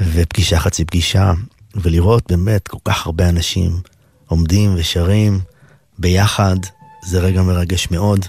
[0.00, 1.32] ופגישה חצי פגישה,
[1.74, 3.80] ולראות באמת כל כך הרבה אנשים
[4.26, 5.40] עומדים ושרים
[5.98, 6.56] ביחד,
[7.04, 8.26] זה רגע מרגש מאוד.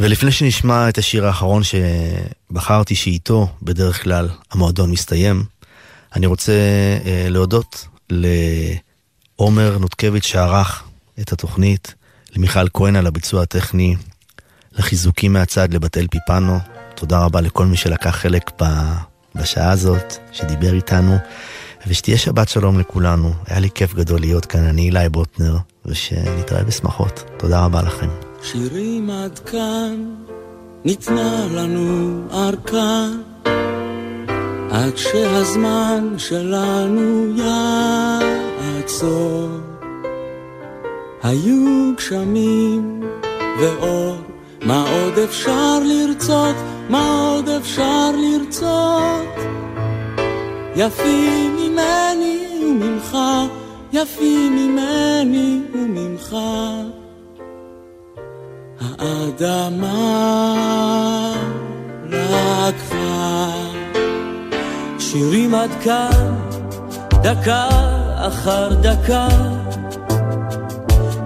[0.00, 5.44] ולפני שנשמע את השיר האחרון שבחרתי שאיתו בדרך כלל המועדון מסתיים,
[6.16, 6.52] אני רוצה
[7.04, 10.82] אה, להודות לעומר נותקביץ' שערך
[11.20, 11.94] את התוכנית,
[12.36, 13.96] למיכל כהן על הביצוע הטכני,
[14.72, 16.58] לחיזוקים מהצד לבתל פיפנו.
[17.02, 18.50] תודה רבה לכל מי שלקח חלק
[19.34, 21.16] בשעה הזאת, שדיבר איתנו.
[21.86, 23.32] ושתהיה שבת שלום לכולנו.
[23.46, 27.24] היה לי כיף גדול להיות כאן, אני אילי בוטנר, ושנתראה בשמחות.
[27.36, 28.08] תודה רבה לכם.
[28.42, 30.14] שירים עד כאן,
[30.84, 33.06] ניתנה לנו ארכה,
[34.70, 37.36] עד שהזמן שלנו
[38.76, 39.48] יעצור.
[41.22, 43.02] היו גשמים
[43.60, 44.16] ואור,
[44.62, 46.56] מה עוד אפשר לרצות?
[46.88, 49.28] מה עוד אפשר לרצות?
[50.76, 53.18] יפים ממני וממך,
[53.92, 56.36] יפים ממני וממך.
[58.98, 60.14] האדמה
[62.08, 63.50] לקחה
[64.98, 66.34] שירים עד כאן,
[67.22, 67.68] דקה
[68.26, 69.28] אחר דקה,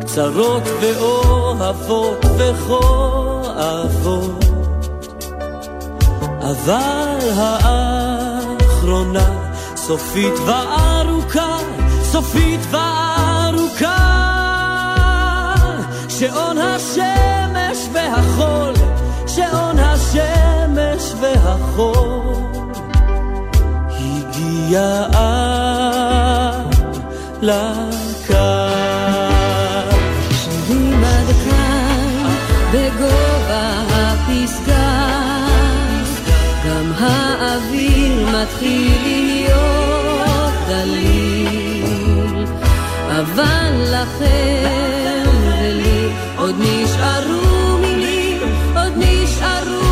[0.00, 4.44] קצרות ואוהבות וכואבות,
[6.50, 9.28] אבל האחרונה
[9.76, 11.58] סופית וארוכה,
[12.02, 13.96] סופית וארוכה,
[16.08, 18.74] שעון השמש והחול,
[19.26, 22.34] שעון השמש והחול,
[23.90, 25.06] הגיע
[27.42, 27.95] לקו.
[38.42, 42.44] מתחיל להיות דליל,
[43.10, 48.38] אבל לכם ולי עוד נשארו מילים,
[48.76, 49.85] עוד נשארו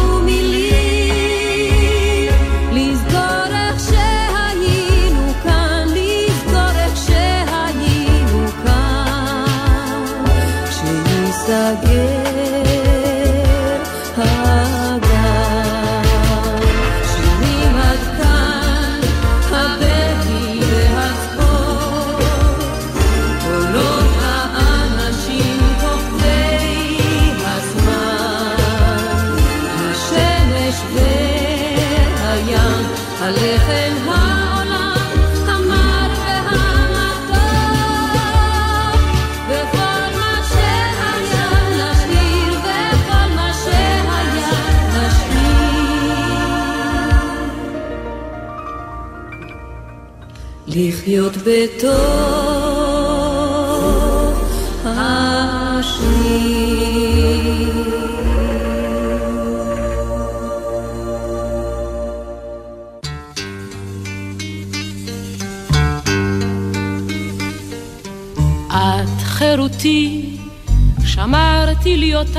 [50.77, 51.95] לחיות בתוך
[68.69, 70.37] את חירותי,
[71.05, 72.39] שמרתי לי אותך,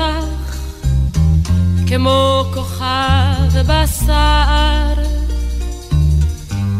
[1.86, 4.76] כמו כוכב בשר.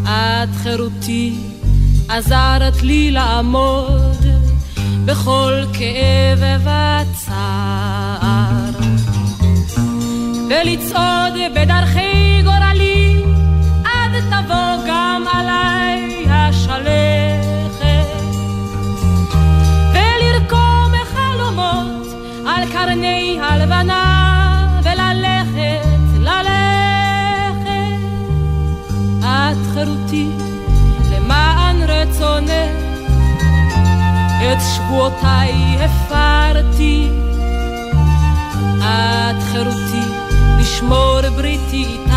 [0.07, 1.33] את חירותי,
[2.17, 4.25] עזרת לי לעמוד
[5.05, 8.69] בכל כאב וצער.
[10.49, 12.16] ולצעוד בדרכי
[34.87, 37.09] שבועותיי הפרתי.
[38.79, 40.07] את חירותי
[40.59, 42.13] לשמור בריתי איתך,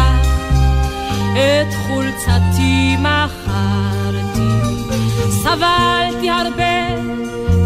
[1.33, 4.51] את חולצתי מכרתי.
[5.31, 7.01] סבלתי הרבה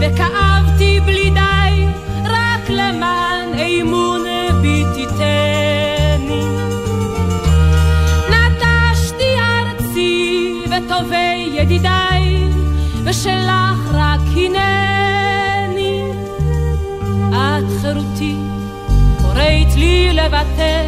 [0.00, 1.86] וכאבתי בלי די,
[2.24, 4.24] רק למען אמון
[4.62, 6.44] בי תיתני.
[8.30, 12.48] נטשתי ארצי וטובי ידידיי,
[13.04, 14.93] ושלך רק הנני.
[17.84, 18.36] חירותי,
[19.22, 20.84] קוראת לי לוותר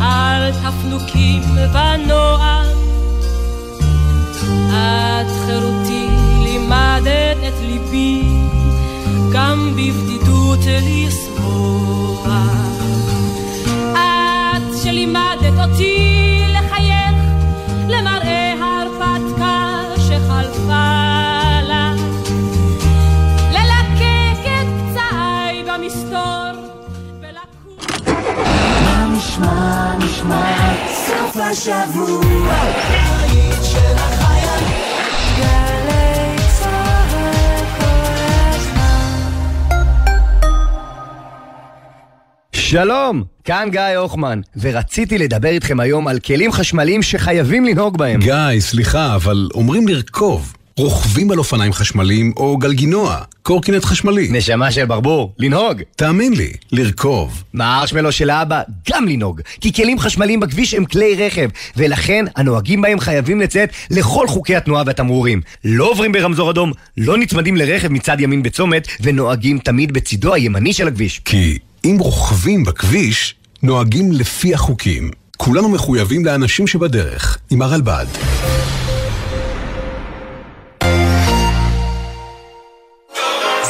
[0.00, 2.66] על תפנוקים ונועם.
[4.68, 6.06] את חירותי,
[6.42, 8.22] לימדת את ליבי
[9.32, 12.26] גם בבדידות לשמוח.
[13.92, 16.21] את שלימדת אותי
[31.50, 32.54] השבוע.
[33.20, 34.76] היית של החיילים.
[35.36, 37.08] גלי צהר
[37.78, 37.84] כל
[38.54, 39.32] הזמן.
[42.52, 48.20] שלום, כאן גיא הוחמן, ורציתי לדבר איתכם היום על כלים חשמליים שחייבים לנהוג בהם.
[48.20, 50.52] גיא, סליחה, אבל אומרים לרכוב.
[50.76, 54.28] רוכבים על אופניים חשמליים או גלגינוע, קורקינט חשמלי.
[54.30, 55.82] נשמה של ברבור, לנהוג.
[55.96, 57.42] תאמין לי, לרכוב.
[57.52, 59.40] מהארשמלו של האבא, גם לנהוג.
[59.60, 64.82] כי כלים חשמליים בכביש הם כלי רכב, ולכן הנוהגים בהם חייבים לציית לכל חוקי התנועה
[64.86, 65.40] והתמרורים.
[65.64, 70.88] לא עוברים ברמזור אדום, לא נצמדים לרכב מצד ימין בצומת, ונוהגים תמיד בצידו הימני של
[70.88, 71.20] הכביש.
[71.24, 75.10] כי אם רוכבים בכביש, נוהגים לפי החוקים.
[75.36, 78.06] כולנו מחויבים לאנשים שבדרך, עם הרלב"ד.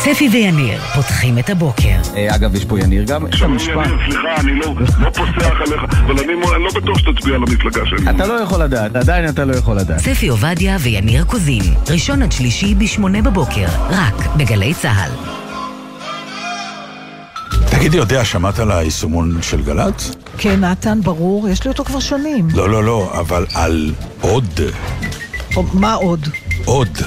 [0.05, 1.97] ספי ויניר פותחים את הבוקר.
[2.29, 3.33] אגב, יש פה יניר גם.
[3.33, 6.33] שלום יניר, סליחה, אני לא לא פוסח עליך, אבל אני
[6.65, 8.11] לא בטוח שתצביע למפלגה שלי.
[8.11, 9.99] אתה לא יכול לדעת, עדיין אתה לא יכול לדעת.
[9.99, 15.11] ספי עובדיה ויניר קוזין, ראשון עד שלישי בשמונה בבוקר, רק בגלי צה"ל.
[17.71, 20.17] תגידי, יודע, שמעת על היישומון של גל"צ?
[20.39, 22.49] כן, נתן, ברור, יש לי אותו כבר שנים.
[22.55, 24.61] לא, לא, לא, אבל על עוד.
[25.73, 26.29] מה עוד?
[26.65, 26.99] עוד.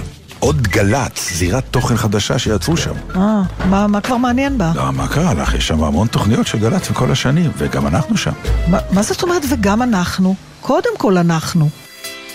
[0.46, 2.94] עוד גל"צ, זירת תוכן חדשה שיצרו שם.
[3.16, 4.72] אה, מה, מה כבר מעניין בה?
[4.76, 5.54] לא, מה קרה לך?
[5.54, 8.32] יש שם המון תוכניות של גל"צ וכל השנים, וגם אנחנו שם.
[8.68, 10.36] מה, מה זאת אומרת וגם אנחנו?
[10.62, 11.70] קודם כל אנחנו.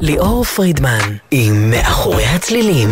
[0.00, 2.88] ליאור פרידמן עם מאחורי הצלילים.